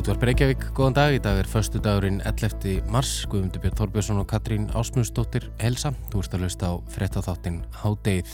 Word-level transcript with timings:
Útvar 0.00 0.16
Breykjavík, 0.16 0.62
góðan 0.72 0.94
dag. 0.96 1.12
Í 1.12 1.18
dag 1.20 1.36
er 1.42 1.48
förstu 1.50 1.76
dagurinn 1.84 2.22
11. 2.24 2.86
mars. 2.88 3.26
Guðmundur 3.28 3.60
Björn 3.60 3.76
Þorbjörnsson 3.76 4.20
og 4.22 4.30
Katrín 4.30 4.62
Ásmundsdóttir 4.72 5.50
helsa. 5.60 5.90
Þú 6.08 6.22
ert 6.22 6.36
að 6.38 6.44
hlusta 6.46 6.70
á 6.72 6.74
frettatháttin 6.94 7.58
Hádeið. 7.82 8.30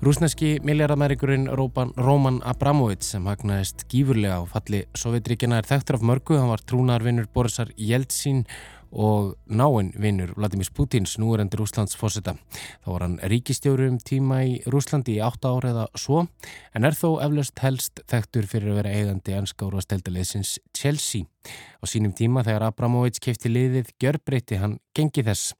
Rúsneski 0.00 0.54
miljardamærigurinn 0.64 1.44
Róman 1.52 2.40
Abramovic 2.44 3.04
sem 3.04 3.28
hagnaðist 3.28 3.84
gífurlega 3.92 4.40
á 4.40 4.48
falli 4.48 4.82
Sovjetríkjana 4.96 5.60
er 5.60 5.68
þekktur 5.68 5.96
af 5.96 6.02
mörgu. 6.08 6.36
Hann 6.40 6.48
var 6.48 6.60
trúnarvinnur 6.64 7.28
Borisar 7.32 7.68
Jeltsin 7.76 8.44
og 8.44 8.75
náinn 9.46 9.92
vinnur 9.98 10.32
Vladimir 10.36 10.68
Putins 10.74 11.16
nú 11.18 11.34
er 11.34 11.42
endur 11.42 11.62
Rúslands 11.62 11.96
fósita. 11.98 12.36
Þá 12.84 12.88
var 12.92 13.04
hann 13.06 13.18
ríkistjóru 13.32 13.88
um 13.90 13.98
tíma 13.98 14.42
í 14.46 14.56
Rúslandi 14.66 15.16
í 15.18 15.22
8 15.24 15.50
ára 15.50 15.72
eða 15.74 15.86
svo 15.98 16.26
en 16.74 16.86
er 16.86 16.96
þó 16.96 17.18
eflaust 17.24 17.58
helst 17.64 18.02
þekktur 18.08 18.48
fyrir 18.50 18.72
að 18.72 18.80
vera 18.80 18.94
eigandi 18.94 19.36
anskáru 19.36 19.80
að 19.80 19.86
stelda 19.88 20.14
leysins 20.14 20.56
Chelsea. 20.76 21.26
Á 21.82 21.84
sínum 21.86 22.14
tíma 22.16 22.44
þegar 22.46 22.70
Abramovic 22.70 23.20
kefti 23.22 23.52
liðið 23.52 23.94
gjörbreytti 24.00 24.60
hann 24.62 24.78
gengi 24.94 25.26
þess. 25.26 25.54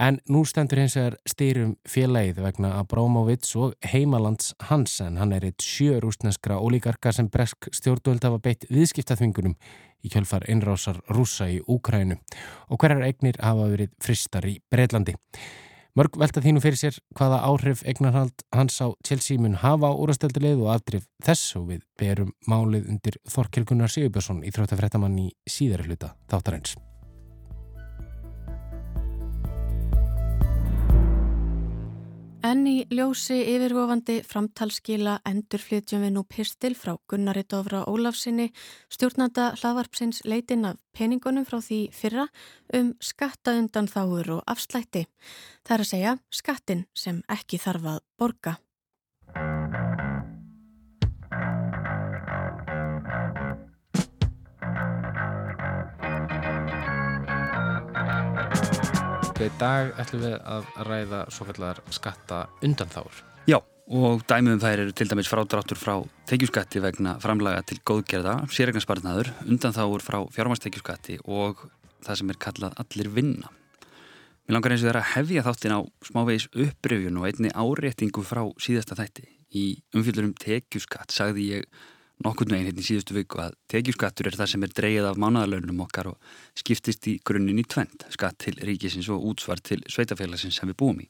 En 0.00 0.20
nú 0.30 0.44
stendur 0.46 0.78
hins 0.78 0.94
vegar 0.94 1.16
styrum 1.28 1.72
félagið 1.88 2.38
vegna 2.44 2.76
Abramovic 2.78 3.48
og 3.58 3.74
heimalands 3.90 4.54
hans 4.68 5.00
en 5.02 5.18
hann 5.18 5.34
er 5.34 5.48
eitt 5.48 5.64
sjö 5.66 5.98
rúsneskra 6.00 6.60
ólíkarka 6.62 7.12
sem 7.12 7.28
bresk 7.28 7.68
stjórnvöld 7.74 8.22
hafa 8.24 8.38
beitt 8.38 8.68
viðskiptaþvingunum 8.70 9.56
í 10.04 10.12
kjölfar 10.12 10.46
innrásar 10.50 11.00
rúsa 11.10 11.48
í 11.50 11.60
Úkrænu 11.66 12.18
og 12.68 12.80
hverjar 12.80 13.06
eignir 13.06 13.40
hafa 13.42 13.70
verið 13.72 13.94
fristar 14.02 14.46
í 14.48 14.58
Breitlandi. 14.72 15.16
Mörg 15.98 16.14
velta 16.22 16.42
þínu 16.42 16.62
fyrir 16.62 16.78
sér 16.78 16.98
hvaða 17.18 17.40
áhrif 17.48 17.80
eignarhald 17.82 18.44
hans 18.54 18.78
á 18.78 18.94
Chelsea 19.06 19.40
mun 19.42 19.58
hafa 19.58 19.90
á 19.90 19.98
úrastöldilið 19.98 20.62
og 20.62 20.70
afdrif 20.76 21.08
þess 21.26 21.56
og 21.58 21.66
við 21.72 21.82
berum 21.98 22.30
málið 22.46 22.86
undir 22.94 23.18
Þorkilgunar 23.28 23.90
Sigurbjörnsson 23.90 24.44
í 24.46 24.54
þróttafrættamann 24.54 25.18
í 25.18 25.32
síðari 25.50 25.90
hluta 25.90 26.14
þáttarins. 26.30 26.78
En 32.40 32.62
í 32.64 32.86
ljósi 32.88 33.36
yfirvofandi 33.52 34.22
framtalskila 34.24 35.18
endurflytjum 35.28 36.06
við 36.06 36.14
nú 36.14 36.22
pistil 36.24 36.72
frá 36.72 36.94
Gunnari 37.10 37.42
Dófra 37.44 37.82
Ólafsinni, 37.84 38.46
stjórnanda 38.88 39.50
hlaðvarpsins 39.58 40.22
leitin 40.24 40.64
af 40.70 40.78
peningunum 40.96 41.44
frá 41.44 41.58
því 41.60 41.82
fyrra 41.92 42.24
um 42.78 42.94
skattaundan 42.96 43.92
þáur 43.92 44.32
og 44.38 44.42
afslætti. 44.48 45.04
Það 45.68 45.76
er 45.76 45.84
að 45.84 45.92
segja 45.92 46.16
skattin 46.32 46.86
sem 46.96 47.20
ekki 47.28 47.60
þarf 47.60 47.92
að 47.92 48.02
borga. 48.16 48.56
Í 59.40 59.46
dag 59.56 59.94
ætlum 59.96 60.20
við 60.20 60.34
að 60.36 60.66
ræða 60.84 61.18
svo 61.32 61.46
kallar 61.48 61.78
skatta 61.96 62.42
undanþáur. 62.60 63.22
Já, 63.48 63.56
og 63.88 64.20
dæmiðum 64.28 64.60
þær 64.60 64.82
eru 64.82 64.92
til 64.92 65.06
dæmis 65.08 65.30
frádráttur 65.32 65.80
frá 65.80 65.94
tekjuskatti 66.28 66.82
vegna 66.84 67.14
framlaga 67.22 67.62
til 67.64 67.78
góðgerða, 67.88 68.34
sérregnarspartnaður, 68.52 69.30
undanþáur 69.46 70.04
frá 70.04 70.18
fjármastekjuskatti 70.34 71.16
og 71.24 71.62
það 72.04 72.20
sem 72.20 72.34
er 72.34 72.40
kallað 72.44 72.76
allir 72.84 73.08
vinna. 73.16 73.48
Mér 74.44 74.58
langar 74.58 74.74
eins 74.76 74.84
og 74.84 74.90
þeirra 74.90 75.06
hefja 75.14 75.46
þáttin 75.48 75.76
á 75.76 75.80
smávegis 76.10 76.50
uppröfjun 76.52 77.22
og 77.22 77.30
einni 77.30 77.54
áréttingu 77.56 78.26
frá 78.26 78.42
síðasta 78.60 78.98
þætti. 79.00 79.24
Í 79.56 79.64
umfylgjurum 79.96 80.36
tekjuskatt 80.36 81.16
sagði 81.16 81.48
ég 81.54 81.82
nokkurnu 82.24 82.56
einn 82.56 82.66
hérna 82.68 82.82
í 82.82 82.86
síðustu 82.86 83.16
viku 83.16 83.40
að 83.40 83.54
tekjuskattur 83.72 84.28
er 84.28 84.36
það 84.36 84.50
sem 84.52 84.66
er 84.66 84.74
dreyið 84.76 85.08
af 85.08 85.20
mánadarlaunum 85.20 85.84
okkar 85.86 86.10
og 86.12 86.34
skiptist 86.58 87.08
í 87.08 87.16
grunninn 87.24 87.62
í 87.62 87.64
tvend, 87.64 88.04
skatt 88.12 88.38
til 88.44 88.56
ríkisins 88.60 89.08
og 89.12 89.24
útsvar 89.30 89.62
til 89.64 89.80
sveitafélagsins 89.88 90.60
sem 90.60 90.68
við 90.70 90.78
búum 90.82 91.00
í. 91.00 91.08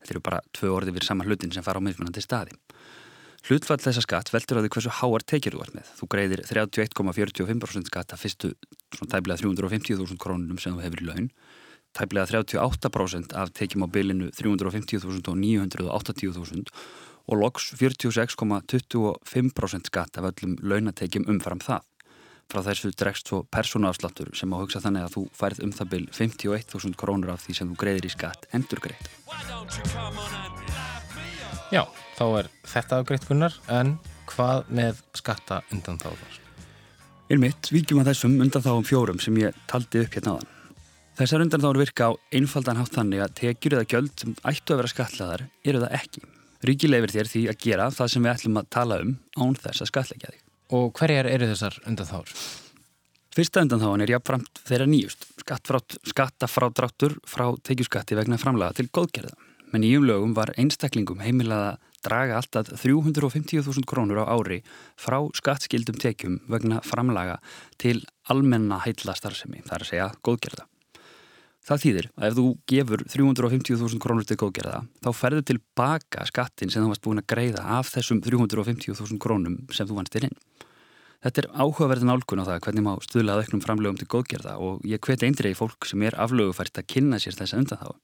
Þetta 0.00 0.14
eru 0.14 0.24
bara 0.24 0.40
tvö 0.56 0.72
orði 0.78 0.96
við 0.96 1.06
saman 1.10 1.28
hlutin 1.28 1.52
sem 1.52 1.66
fara 1.66 1.82
á 1.82 1.84
mismunandi 1.84 2.24
staði. 2.24 2.56
Hlutfall 3.48 3.80
þessa 3.80 4.04
skatt 4.04 4.32
veldur 4.32 4.60
á 4.60 4.62
því 4.64 4.70
hversu 4.74 4.92
háar 5.00 5.24
tekjur 5.24 5.56
þú 5.56 5.62
ert 5.64 5.76
með. 5.76 5.92
Þú 5.96 6.08
greiðir 6.12 6.42
31,45% 6.48 7.88
skatt 7.88 8.12
að 8.12 8.22
fyrstu 8.24 8.52
svona 8.96 9.12
tæblega 9.14 9.40
350.000 9.40 10.20
krónunum 10.20 10.60
sem 10.60 10.76
þú 10.76 10.84
hefur 10.84 11.04
í 11.04 11.08
laun, 11.08 11.30
tæblega 11.96 12.28
38% 12.32 13.36
af 13.40 13.52
tekjum 13.56 13.84
á 13.84 13.88
bylinu 13.92 14.28
350.000 14.36 15.32
og 15.32 15.40
980.000 15.40 16.68
og 17.30 17.38
loks 17.38 17.70
46,25% 17.78 19.86
skatt 19.86 20.18
af 20.18 20.26
öllum 20.32 20.58
launatekjum 20.66 21.30
umfram 21.30 21.62
það. 21.62 21.86
Frá 22.50 22.66
þessu 22.66 22.90
dregst 22.98 23.30
svo 23.30 23.46
persónaafsláttur 23.54 24.34
sem 24.34 24.50
á 24.50 24.58
hugsa 24.58 24.82
þannig 24.82 25.06
að 25.06 25.14
þú 25.14 25.22
færð 25.38 25.62
um 25.62 25.70
það 25.76 25.86
byl 25.92 26.06
51.000 26.10 26.98
krónur 26.98 27.30
af 27.30 27.44
því 27.44 27.52
sem 27.60 27.68
þú 27.70 27.76
greiðir 27.78 28.08
í 28.08 28.10
skatt 28.10 28.50
endur 28.56 28.80
greitt. 28.82 29.06
Já, 31.70 31.86
þá 32.18 32.26
er 32.40 32.50
þetta 32.66 32.98
afgreitt 32.98 33.22
gunnar, 33.28 33.54
en 33.70 34.02
hvað 34.32 34.66
með 34.74 34.98
skatta 35.14 35.62
undan 35.70 36.02
þáðar? 36.02 36.34
Ylmitt, 37.30 37.70
vikjum 37.70 38.02
að 38.02 38.10
þessum 38.10 38.34
undan 38.42 38.64
þáum 38.64 38.82
fjórum 38.88 39.20
sem 39.22 39.36
ég 39.38 39.54
taldi 39.70 40.02
upp 40.02 40.10
hérna 40.18 40.34
aðan. 40.34 40.50
Þessar 41.20 41.44
undan 41.44 41.62
þáur 41.62 41.78
virka 41.84 42.10
á 42.10 42.18
einfaldan 42.34 42.80
hátt 42.80 42.96
þannig 42.96 43.20
að 43.22 43.36
tekjur 43.44 43.76
eða 43.78 43.90
gjöld 43.92 44.14
sem 44.18 44.34
ættu 44.42 44.74
að 44.74 44.80
vera 44.80 44.94
skatlaðar 44.96 45.42
eru 45.62 45.78
það 45.84 45.94
ekki. 46.00 46.20
Ríki 46.66 46.90
leifir 46.90 47.14
þér 47.14 47.30
því 47.30 47.42
að 47.48 47.60
gera 47.64 47.90
það 47.94 48.10
sem 48.12 48.24
við 48.24 48.32
ætlum 48.34 48.58
að 48.60 48.72
tala 48.76 48.98
um 49.04 49.12
án 49.40 49.54
þess 49.56 49.84
að 49.84 49.90
skatleggja 49.92 50.32
þig. 50.34 50.42
Og 50.76 50.90
hverjar 50.98 51.28
eru 51.30 51.48
þessar 51.50 51.78
undanþáður? 51.88 52.34
Fyrsta 53.30 53.62
undanþáðan 53.64 54.04
er 54.04 54.12
jáfnframt 54.12 54.60
þeirra 54.66 54.88
nýjust, 54.90 55.28
skattafrádráttur 56.10 57.14
frá 57.30 57.46
tekjuskatti 57.64 58.18
vegna 58.18 58.38
framlaga 58.42 58.76
til 58.76 58.90
góðgerða. 58.90 59.36
Með 59.70 59.84
nýjum 59.84 60.06
lögum 60.08 60.34
var 60.34 60.50
einstaklingum 60.58 61.22
heimilað 61.22 61.68
að 61.68 61.78
draga 62.04 62.40
alltaf 62.40 62.72
350.000 62.74 63.86
krónur 63.86 64.24
á 64.24 64.32
ári 64.34 64.60
frá 64.98 65.20
skattskildum 65.36 66.00
tekjum 66.00 66.40
vegna 66.50 66.80
framlaga 66.84 67.38
til 67.78 68.00
almenna 68.28 68.80
heitla 68.84 69.14
starfsemi, 69.16 69.62
það 69.62 69.76
er 69.76 69.86
að 69.86 69.90
segja 69.92 70.10
góðgerða. 70.26 70.66
Það 71.60 71.82
þýðir 71.82 72.06
að 72.16 72.26
ef 72.26 72.36
þú 72.38 72.44
gefur 72.72 73.02
350.000 73.12 74.00
krónur 74.00 74.26
til 74.26 74.38
góðgerða 74.40 74.78
þá 75.04 75.10
ferður 75.12 75.44
tilbaka 75.50 76.24
skattin 76.30 76.72
sem 76.72 76.82
þú 76.82 76.92
varst 76.94 77.04
búin 77.04 77.20
að 77.20 77.28
greiða 77.34 77.64
af 77.76 77.90
þessum 77.92 78.22
350.000 78.24 79.20
krónum 79.20 79.58
sem 79.68 79.88
þú 79.88 79.98
vannst 79.98 80.16
þér 80.16 80.30
inn. 80.30 80.38
Þetta 81.20 81.42
er 81.42 81.50
áhugaverðin 81.52 82.14
álgun 82.14 82.40
á 82.40 82.48
það 82.48 82.62
hvernig 82.64 82.86
má 82.86 82.94
stuðlað 83.04 83.42
auknum 83.42 83.60
framlegum 83.60 84.00
til 84.00 84.08
góðgerða 84.08 84.56
og 84.64 84.80
ég 84.88 85.04
hveti 85.04 85.28
eindrið 85.28 85.52
í 85.52 85.58
fólk 85.58 85.84
sem 85.90 86.06
er 86.08 86.16
aflögufært 86.16 86.80
að 86.80 86.88
kynna 86.94 87.20
sér 87.20 87.36
þessa 87.36 87.60
undanþáðu. 87.60 87.98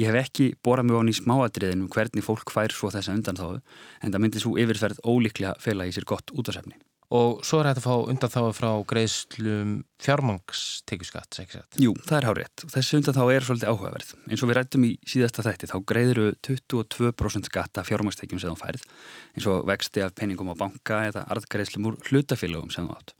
Ég 0.00 0.08
hef 0.08 0.20
ekki 0.22 0.50
borað 0.64 0.88
mjög 0.88 1.04
án 1.04 1.12
í 1.12 1.18
smáadriðinu 1.18 1.92
hvernig 1.92 2.24
fólk 2.24 2.54
fær 2.54 2.72
svo 2.72 2.88
þessa 2.94 3.18
undanþáðu 3.18 3.60
en 4.00 4.14
það 4.14 4.22
myndi 4.24 4.40
svo 4.40 4.56
yfirferð 4.62 5.04
ólíklega 5.04 5.58
fela 5.60 5.84
í 5.84 5.92
sér 5.92 6.08
gott 6.08 6.32
útásefni. 6.32 6.78
Og 7.08 7.38
svo 7.46 7.62
er 7.62 7.70
þetta 7.70 7.80
að 7.80 7.86
fá 7.86 8.10
undan 8.12 8.32
þá 8.34 8.40
frá 8.52 8.68
greiðslum 8.90 9.70
fjármangstekjuskatt? 10.04 11.38
Jú, 11.80 11.94
það 12.04 12.18
er 12.18 12.26
hárétt. 12.28 12.64
Þessi 12.74 12.98
undan 12.98 13.16
þá 13.16 13.22
er 13.32 13.46
svolítið 13.46 13.70
áhugaverð. 13.72 14.10
Eins 14.28 14.44
og 14.44 14.50
við 14.50 14.58
rættum 14.58 14.84
í 14.84 14.90
síðasta 15.08 15.44
þætti, 15.46 15.70
þá 15.72 15.78
greiður 15.88 16.20
22% 16.44 17.48
skatt 17.48 17.80
af 17.80 17.88
fjármangstekjum 17.88 18.42
sem 18.42 18.52
þú 18.52 18.60
færð, 18.60 18.84
eins 19.32 19.48
og 19.48 19.64
vexti 19.70 20.04
af 20.04 20.12
peningum 20.20 20.52
á 20.52 20.60
banka 20.60 21.00
eða 21.08 21.24
arðgreiðslum 21.32 21.88
úr 21.88 21.98
hlutafélagum 22.10 22.74
sem 22.76 22.84
þú 22.84 22.98
átt. 22.98 23.16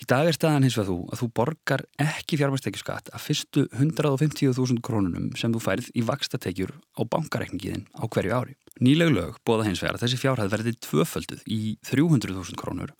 Í 0.00 0.06
dag 0.08 0.24
er 0.30 0.32
staðan 0.32 0.64
hins 0.64 0.78
vegar 0.78 0.88
þú 0.88 0.98
að 1.12 1.20
þú 1.20 1.26
borgar 1.36 1.82
ekki 2.00 2.38
fjármangstekjuskatt 2.40 3.10
af 3.12 3.24
fyrstu 3.26 3.66
150.000 3.68 4.80
krónunum 4.80 5.26
sem 5.36 5.52
þú 5.52 5.60
færð 5.60 5.90
í 5.92 6.04
vakstatekjur 6.08 6.70
á 6.72 7.00
bankareikningiðin 7.04 7.84
á 8.00 8.08
hverju 8.08 8.32
ári. 8.32 8.54
Nýleg 8.80 9.10
lög 9.12 9.36
bóða 9.44 9.66
hins 9.68 9.82
vegar 9.84 9.98
að 9.98 10.06
þessi 10.06 10.20
fjárhæð 10.22 10.54
verði 10.54 10.72
tvöfölduð 10.86 11.42
í 11.44 11.60
300.000 11.84 12.56
krónur 12.56 12.94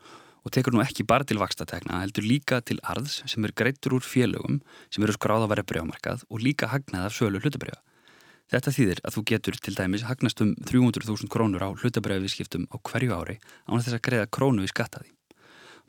og 0.44 0.52
tekur 0.52 0.76
nú 0.76 0.82
ekki 0.84 1.06
bara 1.08 1.24
til 1.24 1.38
vakstatekna, 1.40 2.02
heldur 2.04 2.26
líka 2.26 2.60
til 2.60 2.76
arðs 2.84 3.22
sem 3.28 3.48
er 3.48 3.54
greittur 3.56 3.96
úr 3.96 4.04
félögum 4.04 4.60
sem 4.92 5.04
eru 5.04 5.16
skráð 5.16 5.46
að 5.46 5.54
vera 5.54 5.64
brjámarkað 5.72 6.26
og 6.28 6.44
líka 6.44 6.68
hagnað 6.68 7.08
af 7.08 7.16
sölu 7.16 7.40
hlutabrjöða. 7.40 7.80
Þetta 8.50 8.74
þýðir 8.76 9.00
að 9.06 9.16
þú 9.16 9.24
getur 9.30 9.58
til 9.62 9.74
dæmis 9.78 10.04
hagnast 10.04 10.44
um 10.44 10.52
300.000 10.68 11.32
krónur 11.32 11.64
á 11.64 11.70
hlutabrjöðviskiptum 11.70 12.68
á 12.68 12.76
hverju 12.76 13.16
ári 13.16 13.38
án 13.68 13.80
þess 13.80 13.96
að 13.96 14.04
greiða 14.08 14.30
krónu 14.32 14.66
við 14.66 14.74
skattaði. 14.74 15.12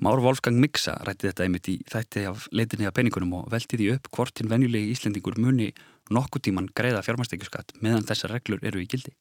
Már 0.01 0.18
Wolfgang 0.18 0.57
Mixa 0.57 0.95
rætti 1.06 1.30
þetta 1.30 1.44
einmitt 1.45 1.68
í 1.69 1.75
þætti 1.86 2.24
af 2.25 2.48
leitinni 2.50 2.88
af 2.89 2.95
peningunum 2.98 3.36
og 3.38 3.51
velti 3.53 3.77
því 3.77 3.89
upp 4.00 4.07
hvort 4.15 4.39
hinn 4.42 4.50
venjulegi 4.50 4.95
Íslendingur 4.95 5.36
muni 5.38 5.68
nokkuð 6.09 6.48
tíman 6.48 6.69
greiða 6.74 7.03
fjármastekjuskatt 7.06 7.75
meðan 7.86 8.07
þessar 8.09 8.33
reglur 8.33 8.65
eru 8.65 8.81
í 8.81 8.88
gildi. 8.89 9.13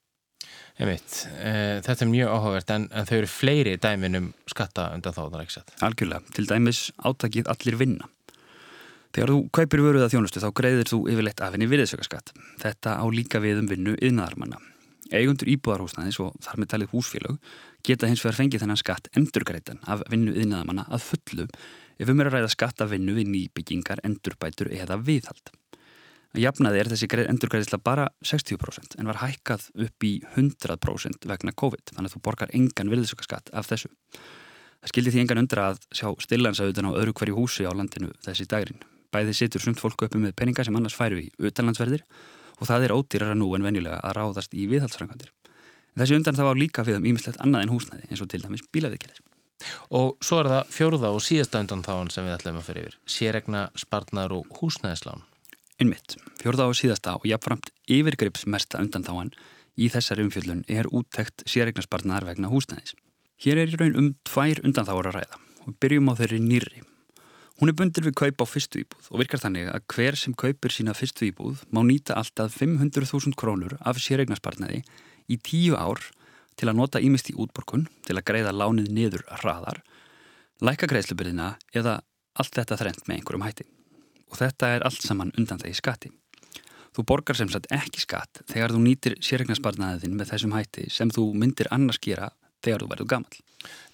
Einmitt. 0.81 1.19
E, 1.37 1.53
þetta 1.85 2.07
er 2.07 2.11
mjög 2.15 2.33
áhugavert 2.33 2.73
en, 2.73 2.89
en 2.97 3.11
þau 3.11 3.19
eru 3.19 3.29
fleiri 3.29 3.77
dæmin 3.77 4.17
um 4.23 4.31
skatta 4.49 4.89
undan 4.97 5.19
þáðan, 5.19 5.45
ekki 5.45 5.59
satt? 5.59 5.77
Algjörlega, 5.85 6.33
til 6.33 6.47
dæmis 6.49 6.83
átakið 7.05 7.53
allir 7.53 7.77
vinna. 7.83 8.09
Þegar 9.13 9.35
þú 9.35 9.39
kaupir 9.61 9.85
vöruða 9.85 10.09
þjónustu 10.15 10.41
þá 10.41 10.49
greiðir 10.63 10.89
þú 10.89 11.03
yfirleitt 11.13 11.45
af 11.45 11.53
henni 11.53 11.69
virðisökkaskatt. 11.69 12.33
Þetta 12.63 12.97
á 12.97 13.05
líka 13.13 13.45
við 13.45 13.61
um 13.67 13.69
vinnu 13.69 13.99
yðnaðarmanna. 14.01 14.63
Eigundur 15.11 15.51
íbúðarhúsnaðis 15.51 16.21
og 16.23 16.37
þar 16.45 16.61
með 16.61 16.71
talið 16.73 16.93
húsfélög 16.95 17.55
geta 17.87 18.11
hins 18.11 18.23
vegar 18.25 18.39
fengið 18.39 18.65
þennan 18.65 18.81
skatt 18.81 19.09
endurgreitan 19.19 19.81
af 19.91 20.05
vinnu 20.11 20.35
yðnaðamanna 20.37 20.87
að 20.91 21.07
fullu 21.09 21.47
ef 22.01 22.13
um 22.13 22.21
er 22.23 22.31
að 22.31 22.39
ræða 22.39 22.53
skatt 22.55 22.81
af 22.81 22.93
vinnu 22.93 23.17
við 23.17 23.29
nýbyggingar, 23.33 24.01
endurbætur 24.07 24.71
eða 24.73 25.01
viðhald. 25.05 25.53
Að 26.31 26.45
jafnaði 26.45 26.79
er 26.79 26.89
þessi 26.93 27.09
endurgreiðisla 27.27 27.81
bara 27.83 28.07
60% 28.23 28.95
en 29.03 29.09
var 29.11 29.19
hækkað 29.19 29.67
upp 29.87 30.07
í 30.07 30.13
100% 30.37 31.27
vegna 31.27 31.53
COVID 31.53 31.91
þannig 31.91 32.11
að 32.11 32.15
þú 32.15 32.23
borgar 32.23 32.55
engan 32.55 32.93
virðisökkaskatt 32.93 33.51
af 33.51 33.67
þessu. 33.67 33.91
Það 34.81 34.93
skildi 34.93 35.13
því 35.13 35.23
engan 35.25 35.43
undra 35.43 35.65
að 35.73 35.81
sjá 35.91 36.07
stillansauðan 36.23 36.95
á 36.95 36.99
öðru 37.03 37.17
hverju 37.19 37.37
húsi 37.37 37.67
á 37.67 37.75
landinu 37.75 38.13
þessi 38.23 38.47
dagrin. 38.47 38.79
Bæði 39.11 39.35
situr 39.35 39.65
sumt 39.65 39.83
fólku 39.83 40.07
uppi 40.07 40.23
með 40.23 40.37
peninga 40.39 40.65
sem 40.65 40.77
annars 40.79 40.95
færu 40.95 41.19
í 41.19 41.27
utanlandsverðir 41.37 42.07
og 42.61 42.69
það 42.69 42.87
er 42.87 42.95
ódýrara 42.95 43.37
nú 43.39 43.49
en 43.57 43.65
venjulega 43.65 43.99
að 44.05 44.17
ráðast 44.19 44.55
í 44.55 44.67
viðhaldsfrangandir. 44.71 45.33
Þessi 45.99 46.17
undan 46.17 46.37
það 46.39 46.49
var 46.49 46.61
líka 46.61 46.85
við 46.87 47.01
um 47.01 47.09
ímislegt 47.11 47.41
annað 47.43 47.65
en 47.65 47.73
húsnæði 47.75 48.07
eins 48.09 48.23
og 48.23 48.31
til 48.31 48.41
dæmis 48.45 48.65
bílaviðgerðir. 48.73 49.25
Og 49.97 50.15
svo 50.25 50.39
er 50.41 50.49
það 50.49 50.71
fjóruða 50.73 51.11
og 51.13 51.25
síðasta 51.25 51.61
undan 51.61 51.83
þáan 51.85 52.13
sem 52.15 52.25
við 52.25 52.37
ætlum 52.39 52.61
að 52.61 52.69
fyrir 52.69 52.87
yfir. 52.87 52.99
Sérregna, 53.05 53.65
spartnar 53.77 54.33
og 54.33 54.49
húsnæðislán. 54.61 55.27
Innmitt, 55.81 56.17
fjóruða 56.41 56.71
og 56.71 56.79
síðasta 56.79 57.17
og 57.19 57.27
jáfnframt 57.29 57.73
yfirgripsmesta 57.91 58.81
undan 58.81 59.05
þáan 59.05 59.35
í 59.81 59.91
þessari 59.93 60.25
umfjöldun 60.29 60.65
er 60.69 60.89
úttekt 60.89 61.45
sérregna 61.49 61.85
spartnar 61.85 62.25
vegna 62.29 62.53
húsnæðis. 62.53 62.95
Hér 63.41 63.63
er 63.63 63.73
í 63.73 63.81
raun 63.81 63.97
um 63.97 64.11
tvær 64.29 64.63
undan 64.65 64.89
þá 64.89 64.95
að 64.97 65.13
ræða 65.19 65.43
og 65.67 65.77
byrjum 65.81 66.09
á 66.13 66.15
þeirri 66.17 66.41
nýri 66.45 66.83
Hún 67.61 67.69
er 67.69 67.77
bundir 67.77 68.07
við 68.07 68.15
kaup 68.17 68.41
á 68.41 68.47
fyrstu 68.49 68.81
íbúð 68.81 69.09
og 69.13 69.21
virkar 69.21 69.41
þannig 69.43 69.67
að 69.69 69.83
hver 69.93 70.17
sem 70.17 70.33
kaupir 70.33 70.73
sína 70.73 70.95
fyrstu 70.97 71.27
íbúð 71.27 71.61
má 71.69 71.83
nýta 71.85 72.15
alltaf 72.17 72.55
500.000 72.57 73.37
krónur 73.37 73.75
af 73.85 74.01
sérregnarspartnaði 74.01 74.81
í 75.29 75.37
tíu 75.37 75.77
ár 75.77 76.01
til 76.57 76.71
að 76.71 76.79
nota 76.79 77.03
ímest 77.05 77.29
í 77.29 77.37
útborkun, 77.37 77.85
til 78.09 78.17
að 78.17 78.25
greiða 78.31 78.55
lánið 78.57 78.89
niður 78.97 79.27
hraðar, 79.43 79.83
læka 80.65 80.89
greiðslubyrðina 80.89 81.51
eða 81.77 81.99
allt 82.41 82.57
þetta 82.57 82.81
þrent 82.81 83.05
með 83.05 83.19
einhverjum 83.19 83.45
hætti. 83.45 83.69
Og 84.33 84.41
þetta 84.41 84.73
er 84.79 84.89
allt 84.89 85.05
saman 85.05 85.37
undan 85.37 85.61
þegar 85.61 85.81
skatti. 85.83 86.15
Þú 86.97 87.05
borgar 87.13 87.37
sem 87.37 87.53
sagt 87.53 87.69
ekki 87.77 88.01
skatt 88.01 88.41
þegar 88.49 88.73
þú 88.73 88.81
nýtir 88.87 89.21
sérregnarspartnaðiðin 89.21 90.17
með 90.17 90.33
þessum 90.33 90.57
hætti 90.57 90.89
sem 90.89 91.13
þú 91.13 91.29
myndir 91.37 91.69
annars 91.77 92.01
gera 92.01 92.33
þegar 92.65 92.85
þú 92.85 92.91
verður 92.95 93.11
gammal. 93.15 93.41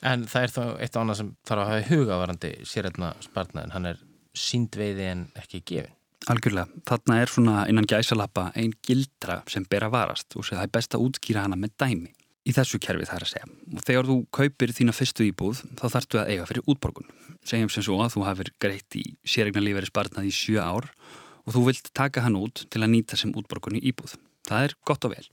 En 0.07 0.27
það 0.31 0.47
er 0.47 0.55
þá 0.55 0.63
eitt 0.85 0.97
og 0.97 1.03
annað 1.03 1.21
sem 1.21 1.31
þarf 1.49 1.63
að 1.63 1.71
hafa 1.71 1.87
hugavarandi 1.91 2.51
sérreitna 2.69 3.13
spartnaðin, 3.25 3.75
hann 3.75 3.91
er 3.91 4.03
síndveiði 4.37 5.09
en 5.11 5.25
ekki 5.41 5.63
gefin. 5.67 5.95
Algjörlega, 6.27 6.83
þarna 6.89 7.17
er 7.23 7.31
svona 7.31 7.65
innan 7.71 7.87
gæsalappa 7.87 8.49
einn 8.59 8.73
gildra 8.83 9.41
sem 9.51 9.67
ber 9.71 9.87
að 9.87 9.95
varast 9.95 10.35
og 10.35 10.47
það 10.49 10.63
er 10.65 10.73
best 10.75 10.97
að 10.97 11.05
útskýra 11.07 11.45
hana 11.45 11.59
með 11.61 11.77
dæmi 11.79 12.11
í 12.47 12.55
þessu 12.55 12.81
kerfi 12.83 13.07
þar 13.07 13.27
að 13.27 13.33
segja. 13.33 13.49
Og 13.75 13.85
þegar 13.87 14.09
þú 14.09 14.17
kaupir 14.39 14.73
þína 14.75 14.95
fyrstu 14.95 15.27
íbúð 15.27 15.63
þá 15.79 15.85
þarftu 15.97 16.21
að 16.23 16.33
eiga 16.33 16.49
fyrir 16.51 16.67
útborgun. 16.73 17.09
Segjum 17.47 17.71
sem 17.71 17.87
svo 17.87 17.99
að 18.03 18.17
þú 18.17 18.27
hafið 18.27 18.53
greitt 18.63 18.99
í 18.99 19.05
sérregna 19.27 19.63
líferi 19.63 19.91
spartnað 19.91 20.31
í 20.31 20.35
sjö 20.35 20.63
ár 20.63 20.91
og 21.47 21.55
þú 21.55 21.65
vilt 21.69 21.91
taka 21.95 22.25
hann 22.27 22.39
út 22.39 22.65
til 22.71 22.83
að 22.83 22.93
nýta 22.95 23.19
sem 23.19 23.35
útborgun 23.35 23.79
í 23.79 23.85
íbúð. 23.91 24.17
Það 24.47 24.69
er 24.69 24.77
gott 24.87 25.07
og 25.07 25.15
vel. 25.15 25.27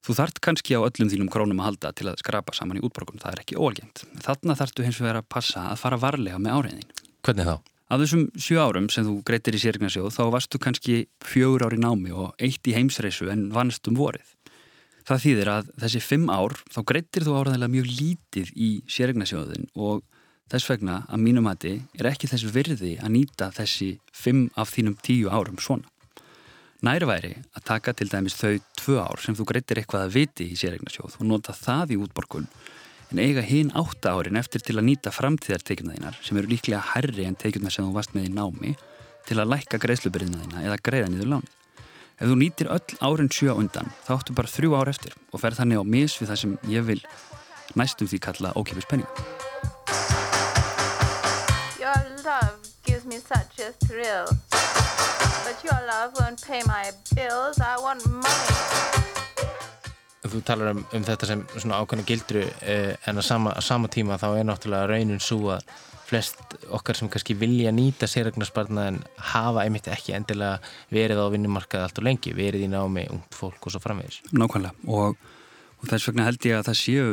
Þú 0.00 0.16
þart 0.16 0.38
kannski 0.40 0.76
á 0.76 0.80
öllum 0.80 1.10
þínum 1.12 1.28
krónum 1.32 1.58
að 1.60 1.66
halda 1.68 1.90
til 1.92 2.06
að 2.08 2.22
skrapa 2.22 2.54
saman 2.56 2.80
í 2.80 2.84
útborgum, 2.86 3.20
það 3.20 3.34
er 3.34 3.42
ekki 3.42 3.58
óalgengt. 3.60 4.04
Þarna 4.24 4.56
þartu 4.56 4.86
hins 4.86 5.00
vegar 5.02 5.20
að 5.20 5.28
passa 5.28 5.66
að 5.68 5.82
fara 5.82 6.00
varlega 6.00 6.40
með 6.40 6.56
áreiðin. 6.56 6.94
Hvernig 7.26 7.50
þá? 7.50 7.56
Af 7.90 7.98
þessum 7.98 8.26
sjö 8.38 8.62
árum 8.62 8.86
sem 8.92 9.04
þú 9.04 9.16
greitir 9.26 9.56
í 9.58 9.60
sérignarsjóð 9.60 10.12
þá 10.14 10.22
varstu 10.30 10.60
kannski 10.62 10.96
fjögur 11.26 11.66
ári 11.66 11.80
námi 11.82 12.14
og 12.14 12.32
eitt 12.38 12.68
í 12.70 12.76
heimsreisu 12.76 13.28
en 13.32 13.48
vannst 13.52 13.90
um 13.90 13.98
vorið. 13.98 14.28
Það 15.04 15.22
þýðir 15.24 15.50
að 15.50 15.70
þessi 15.82 16.02
fimm 16.06 16.30
ár 16.30 16.54
þá 16.70 16.80
greitir 16.86 17.26
þú 17.26 17.34
áraðilega 17.40 17.74
mjög 17.74 17.90
lítið 17.98 18.52
í 18.54 18.70
sérignarsjóðin 18.94 19.66
og 19.74 20.04
þess 20.54 20.70
vegna 20.70 21.00
að 21.10 21.24
mínum 21.26 21.50
hætti 21.50 21.74
er 21.98 22.12
ekki 22.12 22.30
þess 22.30 22.54
virði 22.54 22.94
að 23.02 23.16
nýta 23.16 23.50
þessi 23.58 23.96
fimm 24.14 24.46
af 24.54 24.70
þínum 24.70 24.94
tíu 25.02 25.26
árum 25.34 25.58
svona. 25.58 25.89
Nærværi 26.80 27.34
að 27.52 27.64
taka 27.68 27.92
til 27.92 28.08
dæmis 28.08 28.38
þau 28.38 28.54
tvö 28.80 28.94
ár 29.04 29.20
sem 29.20 29.34
þú 29.36 29.44
greitir 29.50 29.76
eitthvað 29.82 30.06
að 30.06 30.14
viti 30.14 30.46
í 30.48 30.56
sérregnarsjóð 30.56 31.18
og 31.20 31.26
nota 31.28 31.52
það 31.52 31.92
í 31.92 31.98
útborgun 32.00 32.46
en 33.12 33.20
eiga 33.20 33.42
hinn 33.44 33.72
átta 33.76 34.14
árin 34.16 34.38
eftir 34.40 34.64
til 34.64 34.78
að 34.78 34.86
nýta 34.86 35.12
framtíðartekjuna 35.12 35.98
þínar 35.98 36.16
sem 36.24 36.38
eru 36.40 36.48
líklega 36.48 36.80
herri 36.94 37.26
en 37.28 37.36
tekjuna 37.36 37.72
sem 37.74 37.84
þú 37.84 37.92
varst 37.98 38.14
með 38.16 38.30
í 38.30 38.32
námi 38.32 38.72
til 39.28 39.36
að 39.36 39.52
lækka 39.52 39.80
greiðslubyrðina 39.82 40.40
þína 40.46 40.62
eða 40.70 40.78
greiða 40.88 41.10
niður 41.12 41.32
láni. 41.34 41.52
Ef 42.16 42.30
þú 42.30 42.36
nýtir 42.40 42.72
öll 42.72 42.96
árin 43.04 43.32
sjö 43.32 43.56
undan 43.60 43.92
þá 44.06 44.14
áttu 44.16 44.36
bara 44.40 44.52
þrjú 44.54 44.76
ár 44.80 44.92
eftir 44.94 45.16
og 45.32 45.42
fer 45.42 45.58
þannig 45.58 45.80
á 45.80 45.84
mis 45.84 46.16
við 46.16 46.32
það 46.32 46.40
sem 46.44 46.56
ég 46.72 46.88
vil 46.88 47.00
næstum 47.76 48.08
því 48.08 48.22
kalla 48.24 48.56
ókipis 48.56 48.88
penning. 48.88 49.08
Your 55.64 55.80
love 55.86 56.12
won't 56.20 56.40
pay 56.46 56.62
my 56.66 56.90
bills. 57.14 57.60
I 57.60 57.76
want 57.82 58.06
money. 58.08 58.56
Þú 60.30 60.40
talar 60.46 60.70
um, 60.74 60.82
um 60.94 61.04
þetta 61.04 61.26
sem 61.26 61.40
svona 61.56 61.80
ákveðna 61.82 62.06
gildru 62.06 62.42
eh, 62.62 62.92
en 63.08 63.18
að 63.18 63.26
sama, 63.26 63.54
sama 63.64 63.88
tíma 63.90 64.18
þá 64.20 64.28
er 64.38 64.44
náttúrulega 64.46 64.90
raunin 64.92 65.22
svo 65.22 65.50
að 65.56 65.64
flest 66.10 66.54
okkar 66.74 66.98
sem 66.98 67.10
kannski 67.10 67.34
vilja 67.38 67.72
nýta 67.74 68.06
sérregnarspartna 68.10 68.86
en 68.90 69.00
hafa 69.32 69.64
einmitt 69.64 69.88
ekki 69.90 70.14
endilega 70.14 70.60
verið 70.94 71.22
á 71.22 71.26
vinnumarkaði 71.34 71.86
allt 71.86 72.00
og 72.02 72.06
lengi, 72.06 72.34
verið 72.36 72.66
í 72.66 72.70
námi, 72.70 73.08
ungt 73.14 73.36
fólk 73.38 73.66
og 73.66 73.74
svo 73.74 73.82
framvegis. 73.82 74.20
Nákvæmlega 74.30 74.90
og, 74.90 75.18
og 75.80 75.90
þess 75.90 76.10
vegna 76.10 76.28
held 76.28 76.46
ég 76.46 76.60
að 76.60 76.70
það 76.70 76.80
séu 76.84 77.10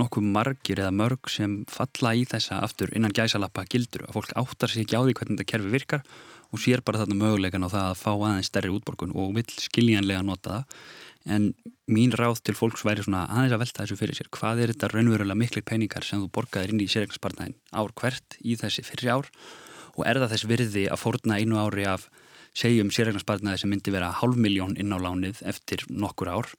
nokkuð 0.00 0.28
margir 0.34 0.80
eða 0.80 0.94
mörg 0.96 1.30
sem 1.30 1.60
falla 1.70 2.14
í 2.16 2.24
þessa 2.28 2.62
aftur 2.64 2.92
innan 2.96 3.14
gæsalappa 3.14 3.66
gildur 3.70 4.06
að 4.08 4.18
fólk 4.18 4.36
áttar 4.40 4.72
sér 4.72 4.86
ekki 4.86 4.96
á 4.96 5.02
því 5.04 5.16
hvernig 5.18 5.36
þetta 5.36 5.50
kerfi 5.52 5.74
virkar 5.74 6.06
og 6.52 6.60
sér 6.60 6.82
bara 6.84 7.02
þarna 7.02 7.18
mögulegan 7.18 7.64
á 7.64 7.72
það 7.72 7.86
að 7.88 8.00
fá 8.02 8.10
aðeins 8.12 8.50
stærri 8.52 8.72
útborgun 8.72 9.14
og 9.16 9.32
vil 9.38 9.46
skiljanlega 9.56 10.22
nota 10.26 10.58
það. 10.58 10.76
En 11.32 11.44
mín 11.86 12.10
ráð 12.18 12.40
til 12.42 12.56
fólks 12.58 12.82
væri 12.82 13.04
svona 13.06 13.28
aðeins 13.30 13.54
að 13.54 13.62
velta 13.62 13.84
þessu 13.84 13.98
fyrir 14.00 14.18
sér. 14.18 14.30
Hvað 14.34 14.64
er 14.64 14.72
þetta 14.72 14.90
raunverulega 14.90 15.38
miklu 15.38 15.62
peningar 15.62 16.04
sem 16.06 16.18
þú 16.18 16.32
borgaðir 16.34 16.74
inn 16.74 16.82
í 16.82 16.88
sérregnarspartnæðin 16.90 17.54
ár 17.70 17.94
hvert 18.00 18.38
í 18.42 18.56
þessi 18.58 18.84
fyrri 18.86 19.12
ár? 19.14 19.30
Og 19.94 20.04
er 20.08 20.18
það 20.18 20.34
þess 20.34 20.48
virði 20.50 20.84
að 20.90 21.02
fórna 21.04 21.38
einu 21.38 21.60
ári 21.62 21.86
af 21.86 22.08
segjum 22.58 22.90
sérregnarspartnæði 22.92 23.62
sem 23.62 23.72
myndi 23.72 23.94
vera 23.94 24.12
halv 24.18 24.36
miljón 24.36 24.76
inn 24.80 24.92
á 24.92 24.98
lánið 24.98 25.44
eftir 25.48 25.86
nokkur 25.88 26.32
ár 26.32 26.50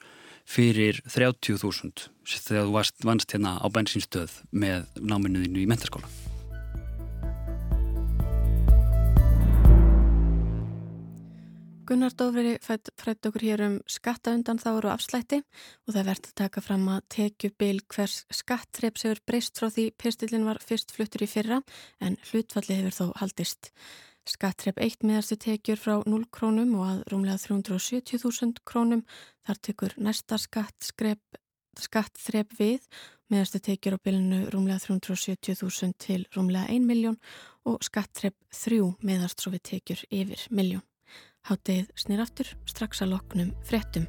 fyrir 0.49 0.99
30.000 1.07 2.09
þegar 2.27 2.67
þú 2.67 3.07
vannst 3.07 3.35
hérna 3.35 3.57
á 3.61 3.67
bensinstöð 3.71 4.41
með 4.51 4.87
náminuðinu 4.99 5.63
í 5.63 5.69
mentarskóla 5.69 6.09
Gunnar 11.83 12.13
Dófri 12.15 12.53
frætt 12.63 13.27
okkur 13.27 13.43
hér 13.43 13.59
um 13.65 13.73
skattaundan 13.91 14.55
þáru 14.61 14.87
og 14.87 14.93
afslætti 14.93 15.41
og 15.83 15.91
það 15.91 16.05
verðt 16.07 16.27
að 16.29 16.37
taka 16.39 16.61
fram 16.63 16.85
að 16.93 17.01
tekjubil 17.11 17.81
hvers 17.91 18.21
skattreps 18.31 19.03
hefur 19.03 19.19
breyst 19.27 19.59
frá 19.59 19.67
því 19.67 19.91
pyrstillin 19.99 20.47
var 20.47 20.63
fyrst 20.63 20.95
fluttur 20.95 21.25
í 21.25 21.27
fyrra 21.27 21.59
en 21.99 22.15
hlutfalli 22.29 22.77
hefur 22.77 22.95
þó 22.95 23.11
haldist. 23.19 23.73
Skattrep 24.23 24.79
1 24.79 25.03
meðarstu 25.03 25.35
tekjur 25.43 25.75
frá 25.81 25.99
0 26.07 26.23
krónum 26.31 26.71
og 26.79 26.87
að 26.87 27.03
rúmlega 27.11 27.35
370.000 27.43 28.63
krónum 28.63 29.03
þar 29.43 29.59
tekur 29.67 29.91
næsta 29.99 30.39
skattþrep 30.39 31.19
við 32.61 32.79
meðarstu 33.27 33.59
tekjur 33.67 33.99
á 33.99 34.03
bilinu 34.07 34.47
rúmlega 34.55 34.79
370.000 34.87 35.99
til 35.99 36.23
rúmlega 36.31 36.71
1 36.71 36.87
miljón 36.87 37.19
og 37.67 37.83
skattrep 37.83 38.39
3 38.55 38.79
meðarst 39.03 39.43
svo 39.43 39.51
við 39.51 39.67
tekjur 39.73 40.07
yfir 40.07 40.47
miljón. 40.47 40.87
Háttegið 41.43 41.89
snýr 41.99 42.21
aftur 42.23 42.47
strax 42.63 43.01
að 43.03 43.17
loknum 43.17 43.49
frettum. 43.67 44.05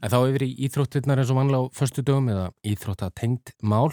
Þá 0.00 0.18
yfir 0.28 0.44
í 0.46 0.52
Íþróttirnar 0.68 1.18
eins 1.18 1.32
og 1.34 1.40
vanlega 1.40 1.66
á 1.66 1.74
förstu 1.74 2.04
dögum 2.06 2.30
eða 2.30 2.52
Íþróttatengt 2.62 3.50
mál. 3.66 3.90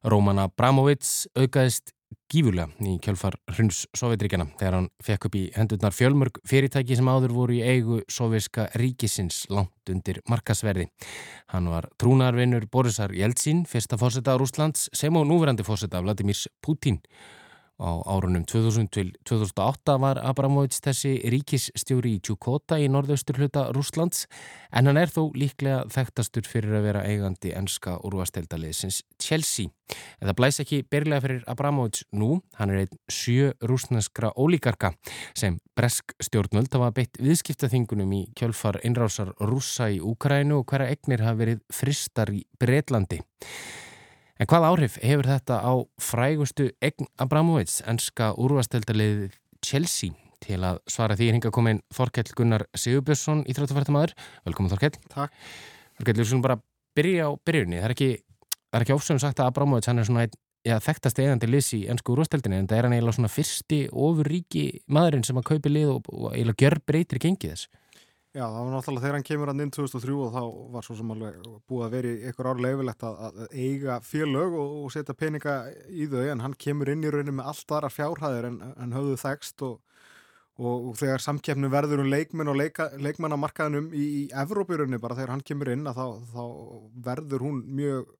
Róman 0.00 0.40
Abramovits 0.40 1.28
aukaðist 1.36 1.92
gífurlega 2.32 2.72
í 2.88 2.96
kjölfar 3.04 3.36
hruns 3.52 3.82
Sovjetríkjana 3.92 4.48
þegar 4.56 4.78
hann 4.78 4.88
fekk 5.04 5.28
upp 5.28 5.38
í 5.38 5.44
hendurnar 5.52 5.92
fjölmörg 5.92 6.40
fyrirtæki 6.48 6.96
sem 6.96 7.12
áður 7.12 7.36
voru 7.36 7.60
í 7.60 7.62
eigu 7.68 8.00
soviska 8.08 8.70
ríkisins 8.80 9.44
langt 9.52 9.92
undir 9.92 10.24
markasverði. 10.32 10.88
Hann 11.52 11.68
var 11.68 11.92
trúnarvinnur 12.00 12.64
Borisar 12.64 13.12
Jeltsin, 13.12 13.66
fyrsta 13.68 14.00
fórseta 14.00 14.32
á 14.32 14.40
Rúslands 14.40 14.88
sem 14.96 15.12
á 15.12 15.20
núverandi 15.20 15.68
fórseta 15.68 16.00
Vladimirs 16.00 16.48
Putin 16.64 17.02
Á 17.74 17.90
árunum 18.06 18.44
2000 18.46 18.86
til 18.94 19.08
2008 19.26 19.96
var 19.98 20.20
Abramovic 20.22 20.76
þessi 20.78 21.16
ríkisstjóri 21.26 22.12
í 22.14 22.20
Tjúkota 22.22 22.78
í 22.78 22.86
norðaustur 22.86 23.40
hluta 23.40 23.64
Rúslands 23.74 24.28
en 24.70 24.86
hann 24.86 25.00
er 25.00 25.10
þó 25.10 25.34
líklega 25.34 25.80
þekktastur 25.90 26.46
fyrir 26.46 26.76
að 26.78 26.86
vera 26.86 27.02
eigandi 27.02 27.50
enska 27.58 27.96
úrvasteldaliðsins 28.06 29.02
Chelsea. 29.18 29.72
En 30.22 30.30
það 30.30 30.38
blæs 30.38 30.62
ekki 30.62 30.82
byrlega 30.86 31.24
fyrir 31.26 31.42
Abramovic 31.50 32.04
nú, 32.14 32.38
hann 32.60 32.70
er 32.70 32.84
einn 32.84 33.00
sjö 33.10 33.50
rúsneskra 33.66 34.30
ólíkarka 34.38 34.94
sem 35.34 35.58
bresk 35.74 36.14
stjórnvöld 36.22 36.70
hafa 36.78 36.94
beitt 36.94 37.18
viðskiptaþingunum 37.18 38.12
í 38.14 38.26
kjölfar 38.38 38.78
innrásar 38.86 39.34
rúsa 39.42 39.90
í 39.90 39.98
Úkrænu 39.98 40.60
og 40.62 40.68
hverja 40.70 40.94
egnir 40.94 41.26
hafa 41.26 41.42
verið 41.42 41.66
fristar 41.74 42.30
í 42.30 42.46
Breitlandi. 42.54 43.18
En 44.34 44.48
hvað 44.50 44.64
áhrif 44.66 44.94
hefur 44.98 45.28
þetta 45.30 45.60
á 45.62 45.72
frægustu 46.02 46.64
Egn 46.82 47.06
Abramovic, 47.22 47.76
enska 47.86 48.32
úrvasteldalið 48.34 49.28
Chelsea? 49.62 50.10
Til 50.42 50.58
að 50.66 50.80
svara 50.90 51.14
því 51.16 51.28
er 51.28 51.36
hinga 51.36 51.52
komin 51.54 51.78
Þorkell 51.94 52.34
Gunnar 52.36 52.64
Sigurbjörnsson, 52.74 53.44
íþróttafærtamæður. 53.48 54.16
Velkomin 54.44 54.72
Þorkell. 54.74 54.98
Takk. 55.12 55.36
Þorkell, 56.00 56.16
við 56.18 56.26
skulum 56.26 56.42
bara 56.44 56.58
byrja 56.98 57.30
á 57.30 57.38
byrjunni. 57.46 57.78
Það 57.78 57.86
er 57.86 57.94
ekki, 57.94 58.10
ekki 58.80 58.96
ofsögum 58.96 59.22
sagt 59.22 59.38
að 59.38 59.52
Abramovic 59.52 59.86
hann 59.88 60.02
er 60.02 60.10
svona 60.10 60.26
ja, 60.66 60.80
þekktast 60.82 61.22
eigandi 61.22 61.52
liðs 61.52 61.70
í 61.78 61.84
ennsku 61.94 62.16
úrvasteldinni 62.16 62.58
en 62.58 62.68
það 62.68 62.80
er 62.80 62.88
hann 62.88 62.96
eiginlega 62.98 63.18
svona 63.20 63.32
fyrsti 63.32 63.80
ofurríki 63.92 64.66
maðurinn 64.90 65.24
sem 65.30 65.38
að 65.38 65.48
kaupi 65.52 65.72
lið 65.72 65.94
og, 65.94 66.10
og 66.10 66.28
eiginlega 66.34 66.66
gjör 66.66 66.80
breytir 66.90 67.22
gengið 67.22 67.54
þess. 67.54 67.70
Já, 68.34 68.42
það 68.50 68.56
var 68.58 68.72
náttúrulega 68.74 69.02
þegar 69.04 69.14
hann 69.14 69.26
kemur 69.28 69.50
hann 69.52 69.62
inn 69.62 69.70
2003 69.70 70.14
og 70.18 70.32
þá 70.34 70.40
var 70.74 70.82
svo 70.86 70.94
sem 70.98 71.10
alveg 71.14 71.34
búið 71.70 71.84
að 71.86 71.92
vera 71.94 72.08
í 72.10 72.24
einhver 72.26 72.48
ár 72.50 72.62
leifilegt 72.64 73.04
að, 73.06 73.20
að 73.28 73.52
eiga 73.54 73.98
félög 74.02 74.56
og, 74.58 74.72
og 74.80 74.90
setja 74.90 75.14
peninga 75.14 75.54
í 75.86 76.08
þau 76.10 76.24
en 76.32 76.42
hann 76.42 76.56
kemur 76.66 76.90
inn 76.90 77.06
í 77.06 77.12
rauninu 77.14 77.36
með 77.38 77.52
allt 77.52 77.74
aðra 77.76 77.92
fjárhæðir 77.94 78.48
en, 78.50 78.58
en 78.74 78.96
höfðu 78.98 79.20
þekst 79.22 79.64
og, 79.68 79.78
og, 80.58 80.90
og 80.90 80.98
þegar 80.98 81.22
samkeppnu 81.28 81.70
verður 81.70 82.02
um 82.02 82.10
leikmenn 82.10 82.50
og 82.50 82.58
leika, 82.58 82.90
leikmannamarkaðinum 83.06 83.88
í, 83.94 84.02
í 84.02 84.26
Evrópirunni 84.42 84.98
bara 84.98 85.14
þegar 85.20 85.36
hann 85.36 85.46
kemur 85.46 85.70
inn 85.70 85.86
að 85.86 86.02
þá, 86.02 86.06
þá 86.34 86.44
verður 87.06 87.46
hún 87.46 87.64
mjög 87.78 88.12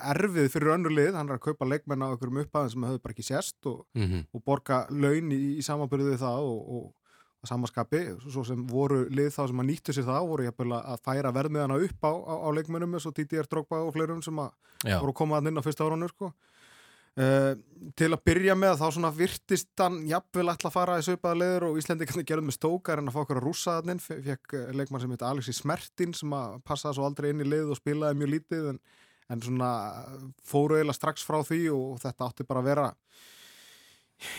erfið 0.00 0.48
fyrir 0.54 0.72
önnu 0.78 0.96
lið, 0.96 1.12
hann 1.12 1.28
er 1.28 1.36
að 1.36 1.44
kaupa 1.50 1.68
leikmenn 1.68 2.04
á 2.04 2.08
einhverjum 2.08 2.40
upphæðin 2.46 2.72
sem 2.72 2.84
höfðu 2.88 3.02
bara 3.04 3.12
ekki 3.12 3.26
sérst 3.28 3.68
og, 3.68 3.82
Mm 3.92 4.06
-hmm. 4.08 4.28
og 4.32 4.42
borga 4.48 4.86
laun 4.88 5.28
í, 5.36 5.60
í 5.60 5.62
samanbyrðu 5.66 6.16
það 6.16 6.46
og 6.48 6.86
að 7.46 7.52
samaskapi, 7.52 8.02
svo 8.26 8.42
sem 8.46 8.66
voru 8.68 9.04
lið 9.12 9.30
þá 9.36 9.42
sem 9.50 9.62
að 9.62 9.68
nýttu 9.70 9.94
sér 9.94 10.08
það, 10.08 10.26
voru 10.32 10.46
jafnvel 10.48 10.74
að 10.80 11.00
færa 11.06 11.32
verðmiðana 11.36 11.78
upp 11.86 12.06
á, 12.06 12.12
á, 12.12 12.34
á 12.42 12.48
leikmennum 12.56 12.98
eins 12.98 13.06
og 13.08 13.14
Dítiðar 13.16 13.48
Drogba 13.50 13.80
og 13.86 13.94
fleirum 13.94 14.20
sem 14.24 14.42
að 14.42 14.52
Já. 14.82 14.98
voru 14.98 15.14
að 15.14 15.18
koma 15.22 15.38
að 15.38 15.50
inn 15.50 15.62
á 15.62 15.66
fyrsta 15.66 15.86
árunum 15.86 16.10
sko. 16.10 16.32
uh, 17.22 17.52
til 17.96 18.10
að 18.10 18.24
byrja 18.28 18.56
með 18.58 18.74
þá 18.82 18.86
svona 18.98 19.12
virtist 19.14 19.70
hann 19.80 20.02
jafnvel 20.10 20.50
ætla 20.52 20.68
að 20.72 20.76
fara 20.76 20.98
í 21.00 21.06
söpaða 21.06 21.40
leður 21.40 21.68
og 21.70 21.80
Íslandi 21.80 22.08
kannu 22.10 22.26
gerði 22.28 22.48
með 22.48 22.58
stókar 22.58 23.00
en 23.00 23.08
að 23.08 23.16
fá 23.16 23.22
okkur 23.22 23.40
að 23.40 23.46
rúsa 23.46 23.78
þannig 23.78 24.04
fekk 24.04 24.56
eh, 24.58 24.68
leikmann 24.76 25.04
sem 25.04 25.14
heit 25.14 25.24
Alexi 25.24 25.56
Smertin 25.56 26.12
sem 26.16 26.36
að 26.36 26.58
passaði 26.66 26.98
svo 26.98 27.08
aldrei 27.08 27.30
inn 27.32 27.40
í 27.40 27.48
lið 27.48 27.72
og 27.72 27.80
spilaði 27.80 28.20
mjög 28.20 28.34
lítið 28.34 28.68
en, 28.74 28.82
en 29.32 29.46
svona 29.48 29.70
fóru 30.44 30.76
eiginlega 30.76 30.98
strax 30.98 31.24
frá 31.24 31.40
því 31.46 31.62
og 31.72 31.96
þetta 32.04 32.28
átti 32.28 32.48
bara 32.48 32.64
að 32.64 32.70
vera 32.74 32.90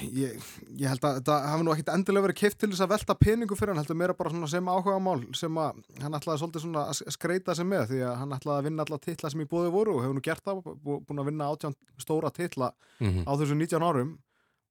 Ég, 0.09 0.39
ég 0.81 0.87
held 0.89 1.03
að 1.05 1.19
þetta 1.19 1.33
hafi 1.51 1.65
nú 1.67 1.71
ekkit 1.73 1.89
endilega 1.93 2.25
verið 2.25 2.37
keift 2.39 2.57
til 2.63 2.69
þess 2.71 2.81
að 2.81 2.91
velta 2.95 3.15
peningu 3.21 3.57
fyrir 3.59 3.71
hann 3.75 3.81
heldur 3.83 3.97
meira 3.99 4.15
bara 4.17 4.31
svona 4.33 4.49
sem 4.49 4.71
áhuga 4.73 4.95
mál 5.05 5.21
sem 5.37 5.59
að 5.61 5.81
hann 6.01 6.17
ætlaði 6.17 6.41
svolítið 6.41 6.63
svona 6.65 6.85
að 6.89 7.13
skreita 7.13 7.55
sig 7.59 7.67
með 7.69 7.83
því 7.91 7.99
að 8.09 8.15
hann 8.23 8.33
ætlaði 8.39 8.57
að 8.63 8.67
vinna 8.71 8.85
alla 8.87 8.99
titla 9.05 9.29
sem 9.33 9.43
í 9.45 9.49
bóði 9.51 9.69
voru 9.75 9.93
og 9.99 10.01
hefur 10.05 10.17
nú 10.17 10.23
gert 10.25 10.41
það, 10.49 10.63
bú- 10.81 10.97
búin 11.05 11.21
að 11.21 11.29
vinna 11.29 11.49
átján 11.53 11.77
stóra 12.01 12.33
titla 12.33 12.71
Mm 12.99 13.21
á 13.29 13.31
þessu 13.37 13.53
19 13.53 13.85
árum 13.85 14.15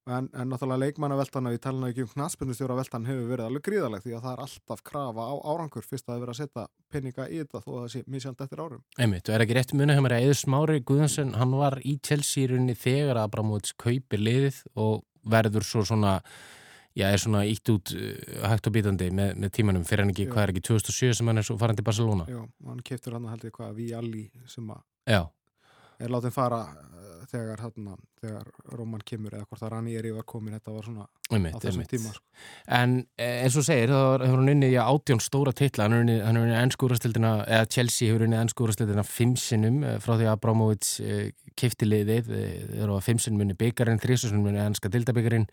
en, 0.07 0.29
en 0.33 0.49
náttúrulega 0.51 0.85
leikmannaveltan 0.85 1.49
við 1.51 1.61
talum 1.63 1.85
ekki 1.87 2.05
um 2.05 2.11
knaspundustjóra 2.13 2.77
veltan 2.79 3.07
hefur 3.07 3.29
verið 3.31 3.49
alveg 3.49 3.65
gríðaleg 3.67 4.03
því 4.05 4.15
að 4.17 4.25
það 4.25 4.33
er 4.33 4.43
alltaf 4.45 4.83
krafa 4.87 5.27
á 5.27 5.35
árangur 5.51 5.87
fyrst 5.87 6.07
að 6.07 6.11
það 6.11 6.17
er 6.17 6.23
verið 6.25 6.33
að 6.33 6.41
setja 6.41 6.65
peninga 6.93 7.27
í 7.27 7.39
þetta 7.41 7.63
þó 7.63 7.71
að 7.73 7.79
það 7.79 7.89
sé 7.93 8.03
misjald 8.15 8.43
eftir 8.45 8.63
árum. 8.63 8.83
Einmitt, 8.97 9.27
og 9.27 9.35
er 9.37 9.45
ekki 9.45 9.57
rétt 9.57 9.73
muni 9.77 9.97
hefur 9.97 10.17
eða 10.17 10.37
Smári 10.41 10.83
Guðansson, 10.87 11.33
hann 11.37 11.57
var 11.59 11.79
í 11.83 11.97
rauninni 12.03 12.77
þegar 12.77 13.21
að 13.21 13.27
Abramovic 13.27 13.73
kaupir 13.81 14.23
liðið 14.23 14.61
og 14.75 15.03
verður 15.27 15.65
svo 15.67 15.83
svona 15.85 16.19
já, 16.97 17.07
er 17.11 17.21
svona 17.21 17.43
ítt 17.47 17.69
út 17.71 17.93
uh, 17.95 18.11
hægt 18.47 18.69
og 18.69 18.75
bítandi 18.75 19.09
með, 19.13 19.33
með 19.37 19.53
tímanum. 19.59 19.85
Fyrir 19.87 20.05
hann 20.05 20.13
ekki, 20.13 20.27
Já. 20.27 20.33
hvað 20.33 20.43
er 20.43 20.53
ekki 20.53 20.65
2007 20.69 21.17
sem 21.19 21.31
hann 21.31 21.41
er 21.41 21.47
svo 21.47 21.57
farin 21.61 21.77
til 21.77 21.85
Barcelona? 21.87 22.27
Já, 22.31 22.41
og 22.43 22.71
hann 22.71 22.83
keiptur 22.85 23.17
hann 23.17 23.27
held 23.29 23.47
ég 23.47 23.55
hvað 23.57 23.75
við 23.77 23.97
allir 23.99 24.47
sem 24.49 24.71
að 24.73 24.83
Já, 25.07 25.21
er 26.03 26.13
látið 26.13 26.35
fara 26.35 26.61
þegar, 27.31 27.63
hérna, 27.65 27.95
þegar 28.21 28.51
Róman 28.77 29.03
kemur 29.07 29.35
eða 29.37 29.47
hvort 29.47 29.65
að 29.65 29.73
Ranieri 29.75 30.13
var 30.15 30.27
komin 30.27 30.57
þetta 30.57 30.75
var 30.75 30.87
svona 30.87 31.07
á 31.07 31.33
einmitt, 31.35 31.57
þessum 31.61 31.83
einmitt. 31.83 31.91
tíma 31.93 32.13
sko. 32.15 32.23
En 32.77 32.95
eh, 33.17 33.41
eins 33.45 33.57
og 33.59 33.65
segir, 33.67 33.91
þá 33.91 34.23
hefur 34.25 34.41
hann 34.41 34.53
unnið 34.53 34.77
átjón 34.83 35.23
stóra 35.23 35.53
titla, 35.57 35.87
hann 35.87 35.97
hefur 35.97 36.05
unnið, 36.05 36.21
unnið 36.31 36.61
ennskúrastildina, 36.61 37.33
eða 37.47 37.71
Chelsea 37.73 38.11
hefur 38.11 38.27
unnið 38.27 38.43
ennskúrastildina 38.45 39.05
fimm 39.07 39.35
sinnum 39.41 39.83
eh, 39.83 39.99
frá 40.03 40.15
því 40.15 40.29
að 40.29 40.33
Abramovic 40.35 40.93
eh, 41.03 41.27
kifti 41.57 41.87
liðið, 41.89 42.31
að 42.85 42.99
fimm 43.05 43.19
sinnum 43.21 43.47
unnið 43.47 43.57
byggarinn, 43.63 44.01
þrísasunum 44.03 44.45
unnið 44.51 44.67
ennska 44.67 44.91
dildabyggarinn, 44.93 45.47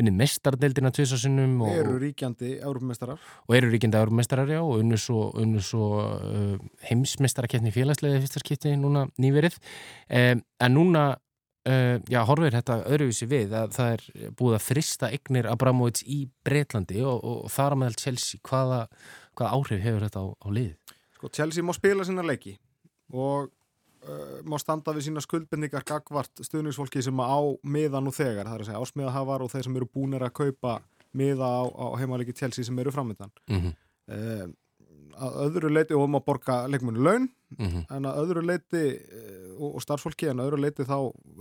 unnið 0.00 0.16
mestardeildina 0.18 0.90
tvisasinnum 0.94 1.60
og, 1.62 1.74
eru 1.78 1.98
ríkjandi 2.02 2.56
Európumestarar 2.58 3.22
og 3.46 3.56
eru 3.56 3.70
ríkjandi 3.70 4.00
árumestrar 4.00 4.50
já 4.50 4.60
og 4.62 4.80
unnu 4.80 4.98
svo, 4.98 5.28
svo 5.62 5.90
uh, 6.02 6.56
heimsmestarakeppni 6.88 7.70
í 7.70 7.74
félagslega 7.74 8.22
fyrsta 8.24 8.42
skipti 8.42 8.74
núna 8.80 9.06
nýverið. 9.22 9.60
Um, 10.10 10.42
en 10.64 10.74
núna 10.74 11.04
uh, 11.68 11.96
já, 12.10 12.20
horfir 12.28 12.54
þetta 12.54 12.78
öðruvísi 12.90 13.28
við 13.30 13.54
að 13.56 13.74
það 13.76 13.92
er 13.96 14.30
búið 14.38 14.56
að 14.58 14.64
frista 14.66 15.10
eignir 15.12 15.48
Abramovic 15.50 16.02
í 16.06 16.24
Breitlandi 16.46 17.02
og, 17.06 17.20
og 17.24 17.52
þar 17.52 17.76
að 17.76 17.82
meðal 17.82 18.00
Chelsea 18.04 18.40
hvaða, 18.48 18.80
hvaða 19.34 19.58
áhrif 19.58 19.84
hefur 19.84 20.06
þetta 20.06 20.24
á, 20.24 20.26
á 20.34 20.48
lið 20.54 20.72
sko, 21.18 21.30
Chelsea 21.32 21.66
má 21.66 21.74
spila 21.76 22.06
sína 22.06 22.24
leiki 22.26 22.56
og 23.12 23.48
uh, 23.48 24.40
má 24.48 24.58
standa 24.62 24.94
við 24.96 25.08
sína 25.08 25.24
skuldbendingar 25.24 25.86
gagvart 25.88 26.44
stuðningsfólki 26.44 27.04
sem 27.04 27.22
á 27.24 27.38
miða 27.62 28.02
nú 28.04 28.14
þegar, 28.14 28.48
það 28.48 28.58
er 28.58 28.66
að 28.66 28.72
segja 28.72 28.82
ásmiðahafar 28.84 29.46
og 29.46 29.54
þeir 29.54 29.68
sem 29.68 29.80
eru 29.80 29.90
búinir 29.94 30.26
að 30.26 30.36
kaupa 30.42 30.80
miða 31.14 31.48
á, 31.48 31.62
á 31.70 31.86
heimalegi 32.00 32.36
Chelsea 32.36 32.66
sem 32.66 32.78
eru 32.78 32.92
framöndan 32.94 33.32
mm 33.48 33.60
-hmm. 33.60 33.74
uh, 34.10 34.46
að 35.14 35.34
öðru 35.46 35.68
leiti 35.70 35.94
og 35.94 36.08
um 36.08 36.16
að 36.18 36.24
borga 36.26 36.66
leikmennu 36.66 37.02
laun 37.02 37.30
Mm 37.58 37.70
-hmm. 37.70 37.96
en 37.96 38.06
að 38.08 38.16
öðru 38.22 38.42
leiti 38.42 38.84
eh, 38.96 39.43
og, 39.54 39.76
og 39.78 39.84
starfsfólki 39.84 40.28
en 40.30 40.42
öðru 40.44 40.60
leiti 40.60 40.86
þá 40.86 40.98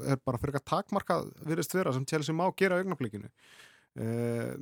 er 0.09 0.19
bara 0.25 0.39
fyrir 0.41 0.59
að 0.59 0.67
takmarka 0.71 1.21
virðist 1.45 1.75
vera 1.75 1.93
sem 1.95 2.05
Chelsea 2.09 2.35
má 2.35 2.45
gera 2.59 2.79
augnablikinu. 2.81 3.29
Uh, 3.93 4.53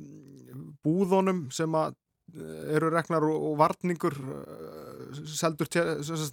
búðunum 0.84 1.46
sem 1.54 1.72
að 1.78 1.94
eh, 2.36 2.74
eru 2.76 2.90
reknar 2.92 3.24
og, 3.24 3.46
og 3.48 3.54
varningur 3.62 4.18
uh, 4.20 5.22
seldur 5.24 5.70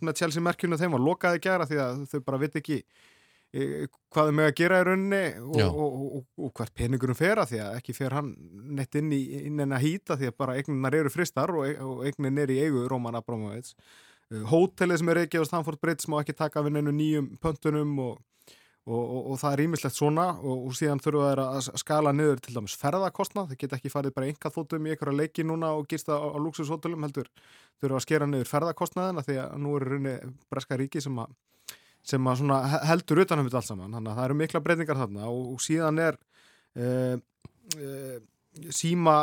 með 0.04 0.18
Chelsea 0.20 0.44
merkjunu 0.44 0.80
þeim 0.80 0.98
var 0.98 1.06
lokaði 1.06 1.40
gera 1.46 1.68
því 1.70 1.80
að 1.86 2.04
þau 2.12 2.20
bara 2.28 2.42
veit 2.42 2.60
ekki 2.60 2.82
hvað 3.50 4.28
þau 4.28 4.34
með 4.38 4.46
að 4.46 4.58
gera 4.60 4.78
í 4.78 4.84
rauninni 4.86 5.22
og, 5.42 5.56
og, 5.64 5.94
og, 6.20 6.26
og 6.46 6.52
hvert 6.60 6.74
peningurum 6.78 7.18
fer 7.18 7.40
að 7.42 7.56
því 7.56 7.62
að 7.64 7.78
ekki 7.80 7.96
fer 7.98 8.14
hann 8.14 8.28
neitt 8.78 9.00
inn 9.00 9.10
í 9.16 9.22
inn 9.40 9.64
en 9.64 9.74
að 9.74 9.88
hýta 9.88 10.20
því 10.20 10.30
að 10.30 10.36
bara 10.44 10.58
eignunar 10.60 10.98
eru 11.00 11.10
fristar 11.10 11.56
og, 11.56 12.04
eignin 12.06 12.38
er 12.44 12.54
í 12.54 12.60
eigu 12.68 12.84
Róman 12.92 13.18
Abramovits. 13.18 13.74
Uh, 13.74 14.09
hótelið 14.30 15.02
sem 15.02 15.10
er 15.12 15.22
reykjað 15.24 15.46
á 15.46 15.50
Stanford 15.50 15.80
Bridge 15.82 16.10
má 16.12 16.20
ekki 16.22 16.36
taka 16.38 16.62
við 16.66 16.76
neinu 16.78 16.92
nýjum 16.94 17.30
pöntunum 17.42 17.96
og, 18.04 18.20
og, 18.86 19.02
og, 19.02 19.22
og 19.34 19.40
það 19.42 19.56
er 19.56 19.64
ímislegt 19.66 19.98
svona 19.98 20.28
og, 20.38 20.68
síðan 20.78 21.02
þurfa 21.02 21.32
þær 21.32 21.42
að 21.46 21.70
skala 21.82 22.14
niður 22.14 22.44
til 22.46 22.56
dæmis 22.58 22.78
ferðakostnað, 22.78 23.52
þeir 23.52 23.62
geta 23.64 23.80
ekki 23.80 23.94
farið 23.94 24.16
bara 24.16 24.30
einhvað 24.30 24.56
þóttum 24.60 24.86
í 24.88 24.94
einhverja 24.94 25.18
leiki 25.18 25.46
núna 25.48 25.74
og 25.78 25.90
gista 25.90 26.18
á, 26.18 26.30
á 26.30 26.38
luxushótelum 26.38 27.06
heldur 27.08 27.30
þurfa 27.82 28.00
að 28.00 28.06
skera 28.06 28.30
niður 28.30 28.52
ferðakostnaðina 28.54 29.26
því 29.26 29.40
að 29.44 29.60
nú 29.66 29.76
er 29.80 29.88
raunni 29.94 30.16
breska 30.50 30.78
ríki 30.78 31.02
sem 31.02 31.18
að 31.26 31.34
sem 32.10 32.30
að 32.32 32.40
svona 32.40 32.58
he- 32.72 32.86
heldur 32.90 33.20
utanum 33.26 33.46
þetta 33.50 33.60
allt 33.60 33.68
saman. 33.68 33.92
Þannig 33.98 34.12
að 34.14 34.20
það 34.20 34.28
eru 34.30 34.36
mikla 34.40 34.62
breytingar 34.64 34.98
þarna 35.02 35.26
og, 35.30 35.50
síðan 35.62 36.00
er 36.02 36.16
uh, 36.80 37.18
uh, 37.76 38.20
síma 38.74 39.16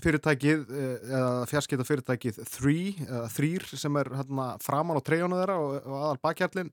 fyrirtækið 0.00 0.72
eh, 0.72 0.96
eða 1.10 1.46
fjarskita 1.50 1.86
fyrirtækið 1.88 2.40
Þrýr 3.34 3.68
sem 3.76 3.96
er 4.00 4.10
hérna, 4.16 4.48
framan 4.62 4.98
á 4.98 5.02
treyjónu 5.04 5.38
þeirra 5.40 5.56
og, 5.60 5.78
og 5.84 5.96
aðal 6.00 6.20
bakhjarlinn 6.24 6.72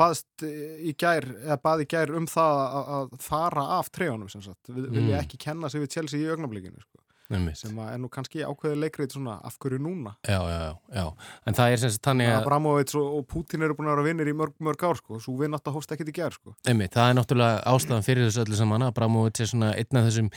baðst 0.00 0.42
eh, 0.46 0.76
í 0.90 0.94
gær, 0.98 1.28
eða 1.44 1.58
bað 1.62 1.84
í 1.84 1.88
gær 1.92 2.14
um 2.18 2.26
það 2.30 2.62
að, 2.66 3.10
fara 3.22 3.66
af 3.78 3.90
treyjónum 3.94 4.30
sem 4.32 4.42
sagt, 4.42 4.70
vilja 4.72 5.04
Mm. 5.06 5.20
ekki 5.20 5.38
kenna 5.46 5.70
sig 5.70 5.84
við 5.84 5.92
Chelsea 5.98 6.22
í 6.24 6.30
augnablikinu 6.32 6.80
sko. 6.82 7.02
Einmitt. 7.26 7.58
sem 7.58 7.78
er 7.82 7.98
nú 7.98 8.08
kannski 8.12 8.44
ákveði 8.46 8.78
leikrið 8.84 9.16
svona 9.16 9.40
af 9.42 9.56
hverju 9.58 9.80
núna 9.82 10.12
Já, 10.22 10.38
já, 10.46 10.76
já. 10.94 11.06
En 11.46 11.56
það 11.58 11.72
er 11.72 11.80
sem 11.82 11.92
sagt 11.94 12.06
þannig 12.06 12.30
að, 12.30 12.38
Abramovits 12.42 12.98
og, 13.00 13.24
Putin 13.26 13.66
eru 13.66 13.74
búin 13.74 13.90
að 13.90 13.96
vera 13.96 14.06
vinnir 14.06 14.30
í 14.30 14.36
mörg, 14.36 14.54
mörg 14.62 14.84
ár 14.86 15.00
sko, 15.00 15.18
svo 15.22 15.34
við 15.40 15.50
náttúrulega 15.50 15.74
hóst 15.80 15.96
ekkert 15.96 16.12
í 16.12 16.16
gerð 16.16 16.38
sko. 16.38 16.54
það 16.62 17.02
er 17.02 17.18
náttúrulega 17.18 17.58
ástæðan 17.72 18.06
fyrir 18.06 18.28
þessu 18.28 18.44
öllu 18.44 18.60
saman. 18.60 18.86
Abramovits 18.86 19.42
er 19.42 19.50
svona 19.50 19.72
einn 19.74 20.00
af 20.00 20.06
þessum, 20.06 20.30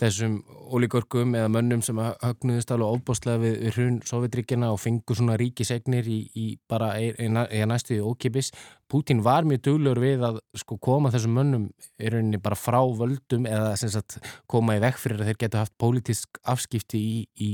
þessum 0.00 0.36
ólíkörgum 0.74 1.34
eða 1.38 1.50
mönnum 1.56 1.82
sem 1.86 2.00
högnuðist 2.00 2.72
alveg 2.76 2.98
ofbóstlega 2.98 3.40
við, 3.40 3.58
við 3.64 3.76
hrun 3.78 3.98
Sovjetríkina 4.04 4.72
og 4.74 4.80
fengur 4.84 5.18
svona 5.18 5.38
ríkisegnir 5.40 6.08
í, 6.08 6.20
í 6.36 6.46
bara 6.68 6.94
eða 7.00 7.68
næstu 7.72 8.00
ókipis. 8.04 8.52
Putin 8.90 9.22
var 9.24 9.46
mjög 9.48 9.62
duglur 9.64 9.98
við 9.98 10.22
að 10.28 10.40
sko 10.60 10.76
koma 10.82 11.10
þessum 11.10 11.38
mönnum 11.38 11.68
í 11.98 12.10
rauninni 12.12 12.38
bara 12.42 12.58
frá 12.58 12.82
völdum 12.84 13.48
eða 13.48 13.72
sagt 13.80 14.20
koma 14.50 14.76
í 14.76 14.82
vekk 14.84 15.00
fyrir 15.00 15.22
að 15.22 15.30
þeir 15.30 15.40
geta 15.40 15.62
haft 15.64 15.74
pólitísk 15.80 16.33
afskipti 16.42 16.98
í, 17.00 17.20
í 17.40 17.48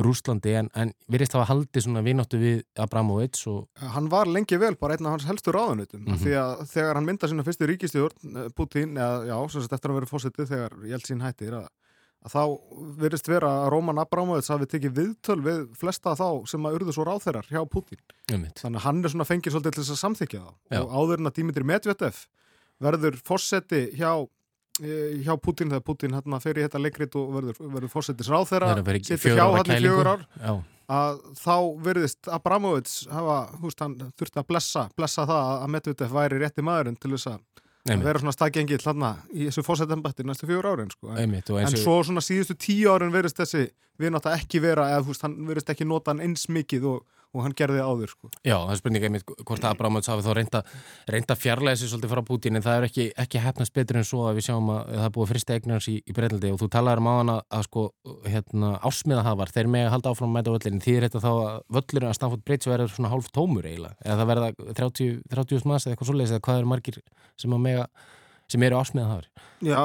Rúslandi 0.00 0.54
en, 0.60 0.70
en 0.78 0.92
virðist 1.10 1.36
hafa 1.36 1.48
haldið 1.50 1.86
svona 1.86 2.04
vináttu 2.06 2.40
við 2.40 2.62
Abramovits 2.80 3.46
og 3.50 3.68
Hann 3.94 4.10
var 4.12 4.30
lengi 4.30 4.58
vel 4.60 4.74
bara 4.80 4.96
einn 4.96 5.08
af 5.08 5.18
hans 5.18 5.28
helstu 5.28 5.54
ráðanutum 5.54 6.04
mm. 6.04 6.08
-hmm. 6.12 6.22
því 6.24 6.34
að 6.40 6.64
þegar 6.72 6.98
hann 7.00 7.08
mynda 7.08 7.30
sína 7.30 7.46
fyrstu 7.46 7.68
ríkistjórn 7.70 8.48
Putin, 8.56 8.96
eða 8.96 9.28
já, 9.28 9.36
sem 9.52 9.62
sagt 9.62 9.76
eftir 9.78 9.92
að 9.92 10.00
vera 10.00 10.10
fósitið 10.10 10.50
þegar 10.54 10.76
Jeltsin 10.90 11.24
hættir 11.24 11.54
að, 11.60 11.68
að 12.24 12.34
þá 12.34 12.42
virðist 13.04 13.28
vera 13.28 13.52
að 13.64 13.70
Róman 13.74 14.02
Abramovits 14.02 14.50
hafi 14.52 14.66
tekið 14.66 14.96
viðtöl 14.98 15.40
við 15.44 15.62
flesta 15.78 16.16
þá 16.16 16.46
sem 16.46 16.66
að 16.66 16.80
urðu 16.80 16.96
svo 16.96 17.06
ráðherrar 17.08 17.48
hjá 17.48 17.62
Putin 17.68 18.00
einmitt. 18.30 18.60
þannig 18.60 18.80
að 18.80 18.86
hann 18.88 19.04
er 19.04 19.14
svona 19.14 19.28
fengið 19.28 19.56
svolítið 19.56 19.78
til 19.78 19.82
þess 19.84 19.96
að 19.96 20.04
samþykja 20.04 20.42
það 20.44 20.76
Já. 20.76 20.82
og 20.82 20.92
áður 20.94 21.18
en 21.18 21.30
að 21.30 21.36
Dimitri 21.40 21.64
Medvedev 21.64 22.26
verður 22.80 23.18
fósiti 23.20 23.90
hjá 23.98 24.12
eh, 24.16 24.28
hjá 24.80 25.32
Putin 25.42 25.72
þegar 25.72 25.86
Putin 25.86 26.16
hérna 26.16 26.40
fer 26.42 26.58
í 26.58 26.66
þetta 26.66 26.82
leikrit 26.82 27.16
og 27.20 27.32
verður, 27.36 27.62
verður 27.76 27.92
fer 28.86 28.98
í 28.98 29.02
situr 29.06 29.22
fjögurra 29.24 29.40
hjá 29.40 29.56
hann 29.56 29.66
í 29.66 29.74
kælingu. 29.74 29.88
fjögur 29.88 30.10
ár 30.10 30.24
Já, 30.40 30.52
að 30.96 31.20
þá 31.40 31.56
verðist 31.86 32.30
Abramovits 32.38 32.96
hafa, 33.10 33.38
húst, 33.62 33.84
hann 33.84 33.96
þurfti 34.18 34.42
að 34.42 34.48
blessa, 34.50 34.86
blessa 34.98 35.26
það 35.28 35.52
að 35.52 35.72
Medvedev 35.76 36.16
væri 36.16 36.40
rétti 36.40 36.64
maðurinn 36.66 36.98
til 37.00 37.12
þess 37.14 37.30
að 37.34 37.38
einmitt, 37.90 38.06
vera 38.08 38.22
svona 38.22 38.34
staðgengill 38.36 38.82
hann 38.84 39.06
í 39.32 39.46
þessu 39.48 39.64
fósættembætti 39.66 40.26
næstu 40.28 40.48
fjögur 40.50 40.72
árin 40.72 40.90
sko. 40.92 41.12
en, 41.12 41.22
einmitt 41.24 41.52
en 41.52 41.70
og 41.70 41.78
svo 41.80 42.00
svona 42.06 42.24
síðustu 42.24 42.56
tíu 42.60 42.90
árin 42.92 43.14
verðist 43.14 43.40
þessi 43.40 43.68
við 44.00 44.14
náttúrulega 44.14 44.42
ekki 44.42 44.60
vera, 44.64 44.88
eða 44.96 45.06
húst, 45.08 45.24
hann 45.24 45.36
verðist 45.48 45.72
ekki 45.72 45.86
nota 45.88 46.14
hann 46.14 46.24
eins 46.24 46.46
mikið 46.52 46.88
og, 46.90 47.04
og 47.30 47.44
hann 47.44 47.54
gerði 47.56 47.82
áður 47.84 48.10
sko. 48.10 48.30
Já, 48.42 48.56
það 48.56 48.72
er 48.74 48.78
spurning 48.80 49.04
einmitt 49.06 49.32
hvort 49.46 49.66
Abramovits 49.68 50.10
hafi 50.10 50.24
þá 50.26 50.30
reynda, 50.38 50.60
reynda 51.10 51.36
fjarlæði 51.38 51.80
sig 51.80 51.90
svolítið 51.92 52.12
frá 52.14 52.22
Putin 52.26 52.58
en 52.58 52.64
það 52.64 52.78
er 52.78 52.86
ekki, 52.88 53.06
ekki 53.24 53.42
hefnast 53.44 53.74
betur 53.76 54.00
en 54.00 54.06
svo 54.08 54.24
að 54.26 54.40
við 54.40 54.46
sjáum 54.48 54.72
að 54.74 54.90
það 54.90 55.06
er 55.06 55.14
búið 55.16 55.30
frista 55.30 55.56
eignarns 55.56 55.88
í, 55.92 55.96
í 56.02 56.16
Breitlandi 56.16 56.52
og 56.54 56.60
þú 56.62 56.70
talaður 56.74 57.02
um 57.04 57.10
á 57.10 57.14
hana 57.14 57.36
að 57.46 57.66
sko 57.68 57.84
hérna, 58.26 58.72
ásmiðahafar, 58.90 59.54
þeir 59.54 59.70
með 59.76 59.86
að 59.86 59.94
halda 59.94 60.14
áfram 60.14 60.32
að 60.32 60.38
mæta 60.38 60.56
völlin 60.56 60.82
því 60.82 60.96
er 60.96 61.06
þetta 61.06 61.22
þá 61.24 61.30
að 61.30 61.60
völlurinn 61.78 62.10
að 62.10 62.18
Stanford 62.18 62.44
Bridge 62.50 62.72
verður 62.72 62.94
svona 62.96 63.12
hálf 63.14 63.30
tómur 63.30 63.70
eiginlega? 63.70 63.98
Eða 64.02 64.18
það 64.20 64.32
verða 64.32 64.50
30, 64.80 65.20
30 65.36 65.70
manns 65.70 65.86
eða 65.86 65.94
eitthvað 65.94 66.10
svoleiðis 66.10 66.34
eða 66.34 66.44
hvað 66.48 66.60
eru 66.60 66.72
margir 66.74 67.00
sem, 67.38 67.54
að 67.54 67.64
mega, 67.68 67.86
sem 68.50 68.66
eru 68.66 68.80
ásmiðahafar 68.80 69.30
Já, 69.60 69.80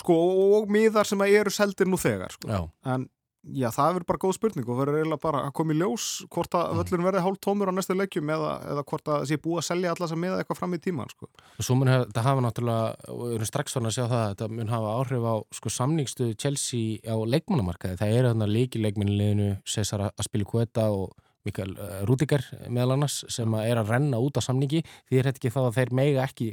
sko, 0.00 0.18
og 0.58 0.70
miðar 0.72 1.08
sem 1.08 1.22
eru 1.28 1.52
seldir 1.54 1.88
nú 1.90 1.98
þegar 2.00 2.32
sko. 2.34 2.48
Já, 2.50 2.60
en 2.94 3.08
já, 3.42 3.68
það 3.72 3.94
verður 3.94 4.06
bara 4.10 4.20
góð 4.24 4.34
spurning 4.36 4.68
og 4.68 4.78
verður 4.80 4.98
eiginlega 5.00 5.22
bara 5.22 5.42
að 5.46 5.54
koma 5.56 5.74
í 5.74 5.78
ljós 5.80 6.08
hvort 6.32 6.56
að 6.58 6.74
völlurinn 6.80 7.06
verði 7.06 7.22
hálf 7.24 7.38
tómur 7.44 7.70
á 7.70 7.76
næstu 7.76 7.96
leikjum 7.96 8.32
eða, 8.34 8.50
eða 8.74 8.84
hvort 8.90 9.06
að 9.14 9.24
sé 9.30 9.38
búið 9.40 9.62
að 9.62 9.68
selja 9.70 9.94
allar 9.94 10.10
sem 10.12 10.20
miða 10.20 10.40
eitthvað 10.40 10.60
fram 10.60 10.76
í 10.76 10.82
tíman 10.82 11.12
sko. 11.12 11.30
og 11.30 11.64
svo 11.64 11.78
mun 11.78 11.92
þetta 11.92 12.26
hafa 12.26 12.44
náttúrulega 12.44 13.16
við 13.22 13.34
erum 13.38 13.50
strax 13.50 13.76
svona 13.76 13.90
að 13.90 13.96
sjá 13.96 14.04
það 14.04 14.20
að 14.20 14.30
þetta 14.34 14.50
mun 14.58 14.74
hafa 14.74 14.92
áhrif 14.98 15.24
á 15.24 15.34
sko 15.56 15.68
samningstuðu 15.78 16.36
Chelsea 16.36 17.00
á 17.08 17.16
leikmannamarkaði, 17.16 18.00
það 18.00 18.14
eru 18.18 18.32
þarna 18.34 18.52
leikilleikminnileginu 18.54 19.50
Cesar 19.64 20.10
Aspilicueta 20.10 20.90
og 20.92 21.16
Mikael 21.48 21.72
uh, 21.72 22.02
Rúdikar 22.04 22.44
meðal 22.68 22.98
annars 22.98 23.22
sem 23.32 23.48
að 23.56 23.70
er 23.70 23.80
að 23.80 23.94
renna 23.94 24.20
út 24.20 24.36
á 24.36 24.44
samningi. 24.44 24.82
Því 25.08 25.16
er 25.16 25.24
þetta 25.30 25.40
ekki 25.40 25.54
þá 25.54 25.60
að 25.62 25.76
þeir 25.78 25.90
mega 25.96 26.26
ekki 26.28 26.52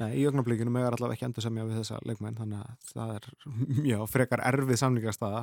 Nei, 0.00 0.14
í 0.16 0.24
augnablikinu 0.28 0.72
megar 0.72 0.96
allavega 0.96 1.18
ekki 1.18 1.28
endur 1.28 1.44
semja 1.44 1.66
við 1.68 1.82
þessa 1.82 2.00
leikmenn 2.08 2.38
þannig 2.38 2.64
að 2.64 2.90
það 2.94 3.14
er 3.18 3.30
mjög 3.86 4.04
frekar 4.08 4.42
erfið 4.48 4.80
samningastaða 4.80 5.42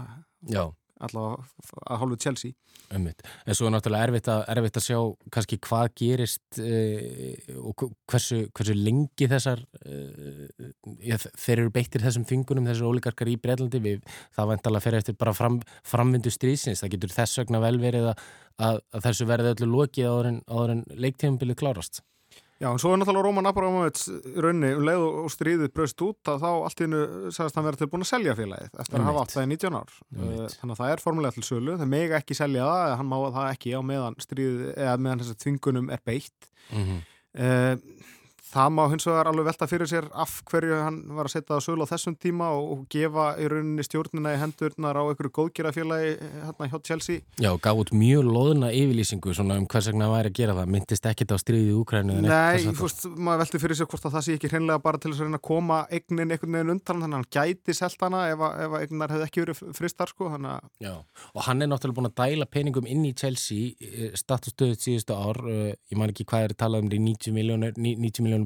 Já, 0.49 0.63
allavega 1.03 1.67
að 1.91 2.01
hálfu 2.01 2.17
Chelsea. 2.23 2.55
Ummitt. 2.95 3.21
En 3.45 3.57
svo 3.57 3.67
er 3.67 3.73
náttúrulega 3.75 4.07
erfitt 4.07 4.29
að, 4.31 4.41
erfitt 4.53 4.79
að 4.79 4.85
sjá 4.87 4.97
kannski 5.35 5.59
hvað 5.67 5.91
gerist 6.01 6.59
uh, 6.63 7.61
og 7.61 7.85
hversu, 8.09 8.39
hversu 8.55 8.77
lengi 8.79 9.29
þessar 9.29 9.61
uh, 9.61 10.43
ja, 11.05 11.19
þeir 11.27 11.65
eru 11.65 11.75
beittir 11.77 12.05
þessum 12.07 12.25
þingunum, 12.29 12.69
þessar 12.71 12.89
ólíkarkar 12.89 13.29
í 13.29 13.37
Breitlandi 13.43 13.83
við 13.83 14.03
það 14.37 14.51
vantalega 14.55 14.87
fer 14.87 14.99
eftir 15.01 15.19
bara 15.19 15.35
fram, 15.37 15.61
framvindu 15.85 16.33
stríðsins, 16.33 16.81
það 16.81 16.95
getur 16.95 17.17
þess 17.19 17.43
vegna 17.43 17.61
vel 17.67 17.75
verið 17.83 18.11
að, 18.13 18.27
að, 18.57 18.83
að 18.95 19.09
þessu 19.09 19.29
verði 19.29 19.55
öllu 19.55 19.73
lokið 19.75 20.13
áður 20.13 20.31
en, 20.33 20.45
en 20.47 20.85
leiktífumbilið 20.95 21.61
klárast 21.61 22.01
Já, 22.57 22.71
en 22.71 22.79
svo 22.81 22.91
er 22.93 22.97
náttúrulega 22.97 23.27
Róman 23.27 23.49
Abramovits 23.51 24.07
í 24.09 24.33
rauninni 24.41 24.71
um 24.73 24.85
leið 24.87 25.03
og 25.05 25.27
stríðið 25.29 25.73
braust 25.77 26.01
út 26.01 26.31
að 26.31 26.39
þá 26.41 26.47
allt 26.55 26.79
í 26.81 26.85
hennu 26.87 27.01
sagðist 27.35 27.59
hann 27.59 27.67
verið 27.67 27.83
tilbúin 27.83 28.05
að 28.05 28.09
selja 28.09 28.33
félagið 28.39 28.79
eftir 28.81 28.97
að 28.97 29.09
hafa 29.09 29.23
átt 29.23 29.35
það 29.35 29.45
í 29.45 29.51
19 29.51 29.77
ár. 29.77 29.93
Eh, 30.17 30.39
þannig 30.55 30.73
að 30.73 30.79
það 30.81 30.93
er 30.93 31.03
formulega 31.03 31.37
til 31.37 31.45
sölu 31.45 31.77
þeir 31.77 31.91
mega 31.91 32.17
ekki 32.17 32.37
selja 32.39 32.65
það, 32.65 32.81
eða 32.87 32.97
hann 33.01 33.11
má 33.11 33.17
það 33.37 33.51
ekki 33.51 33.75
á 33.77 33.81
meðan 33.91 34.17
stríðið, 34.25 34.65
eða 34.73 34.97
meðan 35.05 35.21
þess 35.21 35.35
að 35.35 35.45
þvingunum 35.45 35.93
er 35.93 36.03
beitt 36.09 36.51
mm 36.71 36.83
-hmm. 36.83 37.05
Eh, 37.37 37.75
Það 38.47 38.69
má 38.71 38.83
hins 38.91 39.05
vegar 39.07 39.27
alveg 39.27 39.47
velta 39.49 39.67
fyrir 39.67 39.89
sér 39.89 40.05
af 40.15 40.37
hverju 40.47 40.77
hann 40.79 40.97
var 41.17 41.27
að 41.27 41.33
setja 41.35 41.57
á 41.59 41.61
sölu 41.63 41.83
á 41.83 41.91
þessum 41.91 42.15
tíma 42.15 42.47
og, 42.55 42.85
gefa 42.91 43.25
í 43.41 43.47
rauninni 43.51 43.83
stjórnina 43.83 44.33
í 44.35 44.39
hendurnar 44.39 44.95
á 44.95 45.03
einhverju 45.03 45.31
góðgerafélagi 45.35 46.11
hérna 46.45 46.69
hjá 46.71 46.77
Chelsea. 46.87 47.19
Já, 47.43 47.51
gaf 47.59 47.75
út 47.81 47.91
mjög 47.91 48.23
loðuna 48.27 48.69
yfirlýsingu 48.71 49.33
svona 49.35 49.57
um 49.59 49.67
hvers 49.67 49.89
vegna 49.91 50.07
það 50.07 50.15
væri 50.15 50.31
að 50.31 50.37
gera 50.39 50.55
það 50.61 50.71
myndist 50.77 51.09
ekkit 51.11 51.33
á 51.35 51.37
stríðið 51.43 51.73
í 51.73 51.77
Úkrænu 51.81 52.11
Nei, 52.23 52.57
þú 52.63 52.85
veist, 52.85 53.01
maður 53.17 53.43
velti 53.43 53.61
fyrir 53.65 53.77
sér 53.81 53.89
hvort 53.91 54.07
að 54.07 54.15
það 54.15 54.23
sé 54.27 54.31
ekki 54.37 54.51
hreinlega 54.53 54.83
bara 54.87 54.97
til 55.01 55.11
þess 55.11 55.21
að 55.21 55.27
reyna 55.27 55.41
að 55.41 55.47
koma 55.49 55.77
eignin 55.91 56.31
einhvern 56.31 56.55
veginn 56.55 56.73
undan, 56.77 57.01
þannig 57.03 57.07
að 57.11 57.17
hann 57.17 57.31
gæti 57.37 57.71
selt 57.75 57.99
hana 58.05 58.19
ef, 58.31 58.39
ef 58.63 58.71
eignar 58.79 59.11
hefði 59.15 59.27
ekki 59.27 59.43
verið 59.43 59.57
fristar, 59.75 60.09
sko, 60.13 60.23
að 60.31 60.47
Já, 60.83 60.93
og 61.33 61.41
hann 61.47 61.59
er 61.61 61.69
náttúrulega 61.71 61.97
búin 61.99 62.09
að 62.11 62.15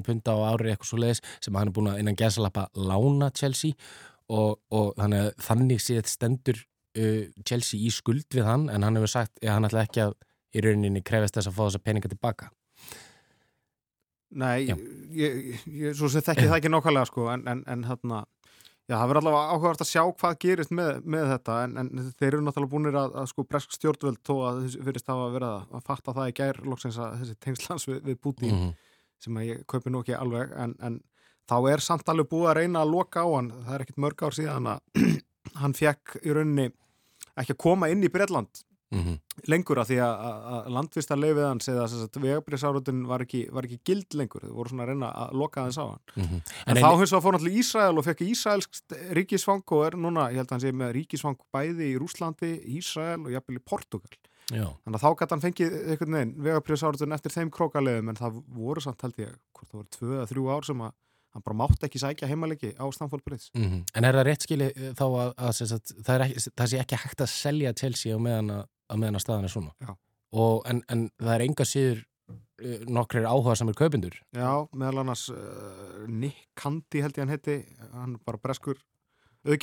miljónur 0.00 0.08
punta 0.08 0.32
á 0.32 0.44
ári 0.48 0.72
eitthvað 0.72 0.90
svo 0.90 1.00
leiðis 1.02 1.22
sem 1.40 1.54
hann 1.54 1.68
er 1.68 1.76
búin 1.76 1.92
að 1.92 2.02
innan 2.02 2.18
gæsalappa 2.18 2.66
lána 2.74 3.30
Chelsea 3.30 3.72
og, 4.32 4.58
og 4.72 4.92
þannig, 4.96 5.18
að 5.18 5.46
þannig 5.46 5.80
séð 5.82 6.10
stendur 6.10 6.58
uh, 6.98 7.24
Chelsea 7.44 7.80
í 7.80 7.90
skuld 7.92 8.28
við 8.32 8.44
hann 8.48 8.68
en 8.72 8.82
hann 8.82 8.96
hefur 8.96 9.16
sagt 9.18 9.38
að 9.42 9.56
hann 9.56 9.68
ætla 9.68 9.86
ekki 9.86 10.04
að 10.06 10.18
í 10.52 10.60
rauninni 10.60 11.02
krefast 11.04 11.34
þess 11.34 11.48
að 11.48 11.56
fá 11.56 11.64
þessa 11.64 11.84
peninga 11.84 12.12
tilbaka 12.12 12.50
Nei, 14.32 14.64
Já. 14.64 14.76
ég, 15.12 15.58
ég, 15.68 15.96
svo 15.96 16.08
sem 16.08 16.24
þekki 16.24 16.46
það 16.48 16.56
ekki 16.56 16.70
nákvæmlega, 16.72 17.08
sko, 17.10 17.26
en, 17.28 17.42
en, 17.52 17.58
en 17.68 17.82
hérna, 17.84 18.22
já, 18.88 18.94
það 18.94 19.10
verður 19.10 19.20
allavega 19.20 19.50
áhugavert 19.52 19.84
að 19.84 19.90
sjá 19.90 20.02
hvað 20.22 20.38
gerist 20.40 20.72
með, 20.72 21.02
með 21.04 21.26
þetta, 21.34 21.56
en, 21.66 21.74
en 21.82 22.06
þeir 22.16 22.28
eru 22.30 22.40
náttúrulega 22.46 22.72
búinir 22.72 22.96
að, 22.96 23.18
að 23.20 23.26
sko, 23.28 23.44
bresk 23.44 23.76
stjórnvöld 23.76 24.22
þó 24.24 24.32
að 24.48 24.62
þessi 24.62 24.86
fyrirst 24.86 25.12
hafa 25.12 25.26
verið 25.34 25.50
að, 25.50 25.84
fatta 25.84 26.16
það 26.16 26.30
í 26.30 26.36
gær, 26.40 26.62
loksins 26.64 26.96
að 26.96 27.18
þessi 27.20 27.36
tengslans 27.44 27.86
við, 27.90 28.00
við 28.08 28.18
Putin, 28.24 28.56
mm 28.56 28.72
sem 29.24 29.38
að 29.40 29.48
ég 29.48 29.64
kaupi 29.70 29.92
nú 29.92 30.02
ekki 30.02 30.16
alveg 30.18 30.52
en, 30.58 30.74
en 30.80 31.00
þá 31.50 31.56
er 31.72 31.84
samt 31.84 32.08
alveg 32.08 32.30
búið 32.30 32.50
að 32.50 32.58
reyna 32.62 32.82
að 32.82 32.92
loka 32.96 33.24
á 33.24 33.28
hann 33.32 33.52
það 33.62 33.74
er 33.76 33.86
ekkit 33.86 34.02
mörg 34.04 34.26
ár 34.26 34.38
síðan 34.38 34.70
að 34.74 35.08
hann 35.62 35.78
fekk 35.78 36.18
í 36.22 36.34
rauninni 36.36 36.68
ekki 37.38 37.56
að 37.56 37.62
koma 37.64 37.88
inn 37.92 38.04
í 38.04 38.12
Breitland 38.12 38.62
-hmm. 38.92 39.18
lengur 39.48 39.80
að 39.80 39.92
því 39.92 39.98
að, 40.04 40.14
að, 40.28 40.40
að 40.54 40.72
landvista 40.76 41.16
leifið 41.16 41.46
hans 41.46 41.68
eða 41.72 41.84
að 41.88 42.18
vegabriðsárutin 42.26 43.02
var 43.08 43.24
var 43.56 43.68
ekki 43.68 43.80
gild 43.84 44.16
lengur, 44.18 44.44
þau 44.46 44.56
voru 44.58 44.72
svona 44.72 44.86
að 44.86 44.92
reyna 44.92 45.12
að 45.24 45.36
loka 45.42 45.66
þess 45.66 45.80
á 45.80 45.86
hann 45.88 46.02
Mhm. 46.16 46.42
en, 46.66 46.76
þá 46.76 46.90
hins 46.98 47.12
vegar 47.12 47.24
fór 47.24 47.36
náttúrulega 47.36 47.60
Ísrael 47.62 47.98
og 47.98 48.04
fekk 48.04 48.20
Ísraelsk 48.26 48.96
ríkisfang 49.18 49.64
og 49.72 49.86
er 49.86 49.96
núna, 49.96 50.30
ég 50.30 50.36
held 50.42 50.48
að 50.48 50.56
hann 50.56 50.60
sé 50.66 50.72
með 50.72 50.92
ríkisfang 50.98 51.38
bæði 51.52 51.94
í 51.94 51.98
Rúslandi, 51.98 52.52
Ísrael 52.78 53.20
og 53.24 53.32
jafnvel 53.32 53.60
í 53.60 53.64
Portugal 53.64 54.12
Já, 54.52 54.66
Þannig 54.84 54.98
að 54.98 55.04
þá 55.04 55.20
gæti 55.20 55.34
hann 55.34 55.42
fengið 55.42 55.76
einhvern 55.80 56.16
veginn 56.16 56.34
vegapriðsáratun 56.46 57.16
eftir 57.16 57.34
þeim 57.34 57.52
krókaleðum 57.54 58.12
en 58.12 58.18
það 58.18 58.42
voru 58.52 58.84
samt 58.84 59.04
held 59.06 59.22
ég, 59.22 59.32
hvort 59.56 59.70
það 59.70 59.78
voru 59.78 59.92
tvö 59.96 60.12
eða 60.18 60.28
þrjú 60.32 60.50
ár 60.52 60.68
sem 60.68 60.84
að 60.84 60.92
hann 61.32 61.44
bara 61.46 61.58
mátt 61.62 61.86
ekki 61.86 62.00
sækja 62.02 62.28
heimalegi 62.28 62.74
á 62.76 62.84
Stamford 62.92 63.24
Bridge. 63.24 63.50
mm 63.56 63.82
en 63.96 64.04
er 64.04 64.18
það 64.18 64.26
rétt 64.28 64.46
skilið 64.46 64.70
eh, 64.76 64.92
þá 64.98 65.04
að, 65.08 65.32
að, 65.32 65.60
að, 65.64 65.72
að 65.72 66.04
það, 66.06 66.24
ekki, 66.26 66.44
það 66.60 66.70
sé 66.72 66.80
ekki 66.82 67.00
hægt 67.02 67.24
að 67.24 67.32
selja 67.32 67.74
Chelsea 67.80 68.16
á 68.16 68.18
meðan 68.20 68.54
að, 68.58 68.64
að, 68.88 69.02
meðan 69.02 69.18
að 69.18 69.24
staðan 69.24 69.48
er 69.48 69.54
svona? 69.56 69.96
Og, 70.32 70.62
en, 70.68 70.82
en 70.92 71.06
það 71.20 71.34
er 71.34 71.44
enga 71.46 71.68
síður 71.68 72.04
uh, 72.32 72.84
nokkrir 72.88 73.28
áhuga 73.28 73.56
samir 73.56 73.78
kaupindur 73.80 74.16
Já, 74.36 74.52
meðal 74.76 75.04
annars 75.04 75.26
uh, 75.32 76.04
Nick 76.08 76.48
Candy 76.56 77.04
held 77.04 77.16
ég 77.16 77.24
hann 77.24 77.32
heiti, 77.32 77.58
hann 77.96 78.18
bara 78.24 78.40
breskur 78.40 78.80
að 79.42 79.56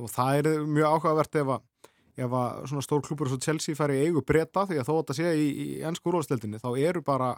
og 0.00 0.08
það 0.10 0.40
er 0.40 0.64
mjög 0.66 0.96
áhugavert 0.96 1.36
ef 1.38 1.52
að 1.54 1.89
ef 2.16 2.36
að 2.40 2.66
svona 2.70 2.84
stór 2.84 3.02
klúpur 3.06 3.28
svo 3.28 3.38
Chelsea 3.42 3.78
færi 3.78 4.00
eigu 4.04 4.22
breyta 4.26 4.66
því 4.66 4.80
að 4.80 4.86
þó 4.88 4.92
að 4.94 5.00
þetta 5.02 5.18
sé 5.18 5.32
í, 5.36 5.48
í 5.50 5.66
ennsku 5.86 6.10
úrvalstildinni 6.10 6.62
þá 6.62 6.70
eru 6.78 7.02
bara 7.06 7.34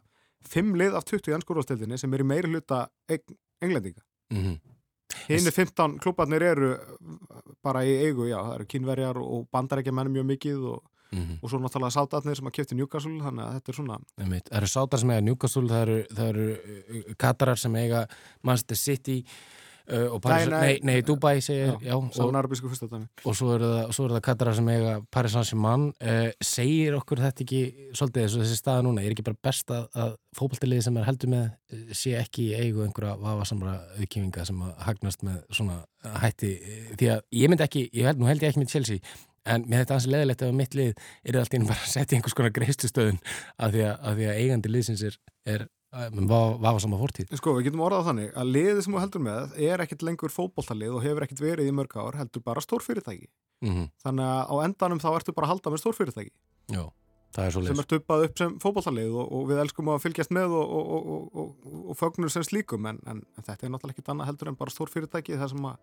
fimm 0.49 0.75
lið 0.79 0.97
af 0.99 1.07
20 1.09 1.31
í 1.31 1.37
ennsku 1.37 1.55
úrvalstildinni 1.55 1.99
sem 1.99 2.15
eru 2.15 2.27
meiri 2.27 2.51
hluta 2.51 2.87
eng 3.09 3.37
englendinga. 3.63 4.03
mm 4.33 4.61
Hinu 5.29 5.51
15 5.53 5.99
klubbarnir 6.03 6.43
eru 6.43 6.71
bara 7.63 7.85
í 7.85 7.93
eigu, 8.07 8.27
já, 8.31 8.39
það 8.41 8.55
eru 8.57 8.67
kínverjar 8.71 9.21
og 9.21 9.45
bandarækja 9.53 9.95
menn 9.95 10.11
mjög 10.13 10.27
mikið 10.31 10.65
og, 10.73 10.83
mm 11.13 11.19
-hmm. 11.19 11.39
og 11.43 11.51
svo 11.51 11.59
náttúrulega 11.59 11.91
sátatnir 11.91 12.37
sem 12.37 12.47
að 12.47 12.55
kjöpti 12.57 12.75
Newcastle 12.75 13.21
þannig 13.21 13.45
að 13.45 13.53
þetta 13.55 13.71
er 13.71 13.75
svona 13.75 13.99
Það 14.17 14.57
eru 14.57 14.67
sátar 14.67 14.99
sem 14.99 15.11
eiga 15.11 15.21
Newcastle, 15.21 15.69
það 15.69 15.83
eru, 15.83 16.05
það 16.17 16.29
eru 16.29 16.49
uh, 16.53 17.15
katarar 17.19 17.59
sem 17.59 17.77
eiga 17.77 18.07
Manchester 18.43 18.77
City 18.77 19.25
Uh, 19.83 20.19
Paris, 20.23 20.47
nei, 20.47 20.59
nei, 20.61 20.77
nei, 20.87 21.03
Dubai 21.03 21.41
segir 21.43 21.73
já, 21.73 21.89
já, 21.89 21.95
og, 21.99 22.05
og 22.15 23.35
svo 23.35 23.49
eru 23.57 23.71
það, 23.91 23.97
það 24.15 24.21
Katara 24.29 24.53
sem 24.55 24.69
eiga 24.71 24.93
Paris 25.11 25.35
Saint-Germain. 25.35 25.89
Uh, 25.99 26.29
segir 26.45 26.95
okkur 27.01 27.23
þetta 27.25 27.43
ekki 27.43 27.63
svolítið 27.99 28.23
eins 28.23 28.37
og 28.37 28.45
þessi 28.45 28.61
staða 28.61 28.87
núna, 28.87 29.03
er 29.03 29.17
ekki 29.17 29.27
bara 29.27 29.41
best 29.49 29.75
að, 29.75 29.89
að 30.05 30.15
fókbaltiliði 30.39 30.87
sem 30.87 31.01
er 31.01 31.09
heldur 31.11 31.35
með 31.35 31.49
uh, 31.51 31.83
sé 31.99 32.15
ekki 32.21 32.47
í 32.53 32.63
eigu 32.63 32.87
einhverja 32.87 33.19
vafasamra 33.25 33.75
auðkífinga 33.99 34.47
sem 34.49 34.63
að 34.69 34.73
hagnast 34.87 35.27
með 35.27 35.43
svona 35.51 35.83
hætti? 36.23 36.55
Því 36.95 37.13
að 37.17 37.29
ég 37.43 37.53
myndi 37.53 37.67
ekki, 37.67 37.85
ég 37.91 38.11
held, 38.11 38.23
nú 38.23 38.31
held 38.31 38.47
ég 38.47 38.53
ekki 38.55 38.63
með 38.63 38.75
Chelsea 38.77 39.13
en 39.49 39.65
mér 39.67 39.83
þetta 39.83 39.99
ansið 39.99 40.15
leðilegt 40.15 40.43
ef 40.47 40.57
mitt 40.57 40.75
lið 40.79 40.91
er 41.27 41.39
alltaf 41.41 41.67
bara 41.67 41.83
að 41.83 41.91
setja 41.91 42.19
einhvers 42.19 42.37
konar 42.39 42.55
greistustöðun 42.55 43.19
af 43.59 43.73
því 43.75 43.87
að, 43.89 43.95
að, 44.11 44.21
að 44.29 44.43
eigandi 44.43 44.71
liðsins 44.71 45.03
er, 45.09 45.17
er 45.49 45.65
vafa 45.93 46.79
sama 46.81 46.99
fórtíð. 47.01 47.35
Sko, 47.37 47.53
við 47.59 47.69
getum 47.69 47.83
orðað 47.85 48.09
þannig 48.09 48.33
að 48.39 48.53
liðið 48.57 48.81
sem 48.85 48.95
þú 48.95 49.03
heldur 49.03 49.25
með 49.27 49.59
er 49.69 49.83
ekkit 49.85 50.05
lengur 50.07 50.33
fótbolltalið 50.33 50.97
og 50.97 51.05
hefur 51.05 51.27
ekkit 51.27 51.43
verið 51.45 51.69
í 51.69 51.75
mörg 51.77 51.97
ár 52.01 52.17
heldur 52.17 52.45
bara 52.47 52.65
stórfyrirtæki 52.65 53.29
mm 53.63 53.73
-hmm. 53.75 53.91
þannig 54.05 54.25
að 54.25 54.43
á 54.49 54.55
endanum 54.65 55.03
þá 55.03 55.11
ertu 55.17 55.33
bara 55.37 55.47
að 55.47 55.53
halda 55.53 55.71
með 55.71 55.83
stórfyrirtæki 55.83 56.33
Já, 56.73 56.85
það 57.35 57.45
er 57.45 57.53
svo 57.53 57.61
leys 57.61 57.69
sem 57.69 57.83
er 57.85 57.91
tuppað 57.93 58.25
upp 58.25 58.39
sem 58.39 58.59
fótbolltalið 58.59 59.13
og, 59.13 59.33
og 59.33 59.49
við 59.49 59.59
elskum 59.65 59.89
að 59.89 60.03
fylgjast 60.03 60.31
með 60.31 60.57
og, 60.57 60.67
og, 60.73 61.57
og 61.91 61.97
fögnur 61.97 62.31
sem 62.31 62.43
slíkum 62.43 62.87
en, 62.87 62.99
en, 63.07 63.23
en 63.37 63.45
þetta 63.45 63.67
er 63.67 63.71
náttúrulega 63.71 63.97
ekkit 63.99 64.09
annað 64.09 64.27
heldur 64.27 64.49
en 64.49 64.57
bara 64.57 64.71
stórfyrirtæki 64.71 65.37
þar 65.37 65.49
sem 65.49 65.65
að 65.65 65.77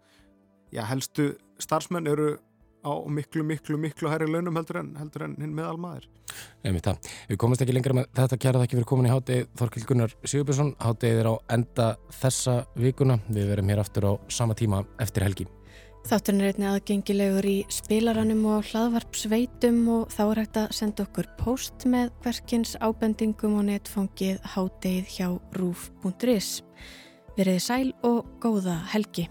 já, 0.72 0.84
helstu 0.86 1.38
starfsmenn 1.60 2.08
eru 2.08 2.38
á 2.86 2.94
miklu, 3.10 3.44
miklu, 3.44 3.78
miklu 3.82 4.10
hærri 4.12 4.30
launum 4.30 4.58
heldur 4.60 4.82
en, 4.82 4.96
heldur 5.00 5.28
en 5.28 5.36
hinn 5.42 5.54
meðal 5.56 5.78
maður. 5.82 6.08
Við 6.64 7.38
komumst 7.42 7.64
ekki 7.64 7.76
lengra 7.76 7.96
með 7.98 8.10
þetta 8.18 8.38
kæra 8.40 8.60
það 8.60 8.66
ekki 8.68 8.80
fyrir 8.80 8.90
komin 8.90 9.10
í 9.10 9.14
hátegi 9.14 9.46
Þorkild 9.60 9.88
Gunnar 9.90 10.18
Sigurbjörnsson. 10.24 10.74
Hátegið 10.84 11.22
er 11.22 11.32
á 11.32 11.36
enda 11.56 11.88
þessa 12.20 12.60
vikuna. 12.80 13.20
Við 13.30 13.50
verum 13.54 13.72
hér 13.72 13.82
aftur 13.84 14.10
á 14.10 14.14
sama 14.32 14.58
tíma 14.60 14.84
eftir 15.02 15.26
helgi. 15.26 15.48
Þátturinn 16.08 16.42
er 16.42 16.54
einnig 16.54 16.70
aðgengilegur 16.70 17.46
í 17.46 17.58
spilaranum 17.74 18.46
og 18.50 18.70
hlaðvarpsveitum 18.70 19.82
og 19.94 20.14
þá 20.14 20.22
er 20.26 20.42
hægt 20.44 20.60
að 20.62 20.72
senda 20.78 21.06
okkur 21.06 21.28
post 21.42 21.86
með 21.92 22.14
hverkins 22.24 22.78
ábendingum 22.80 23.60
og 23.60 23.68
netfangið 23.68 24.40
hátegið 24.56 25.12
hjá 25.18 25.28
rúf.is. 25.60 26.54
Verðið 27.36 27.62
sæl 27.66 27.92
og 28.08 28.32
góða 28.42 28.80
helgi. 28.94 29.28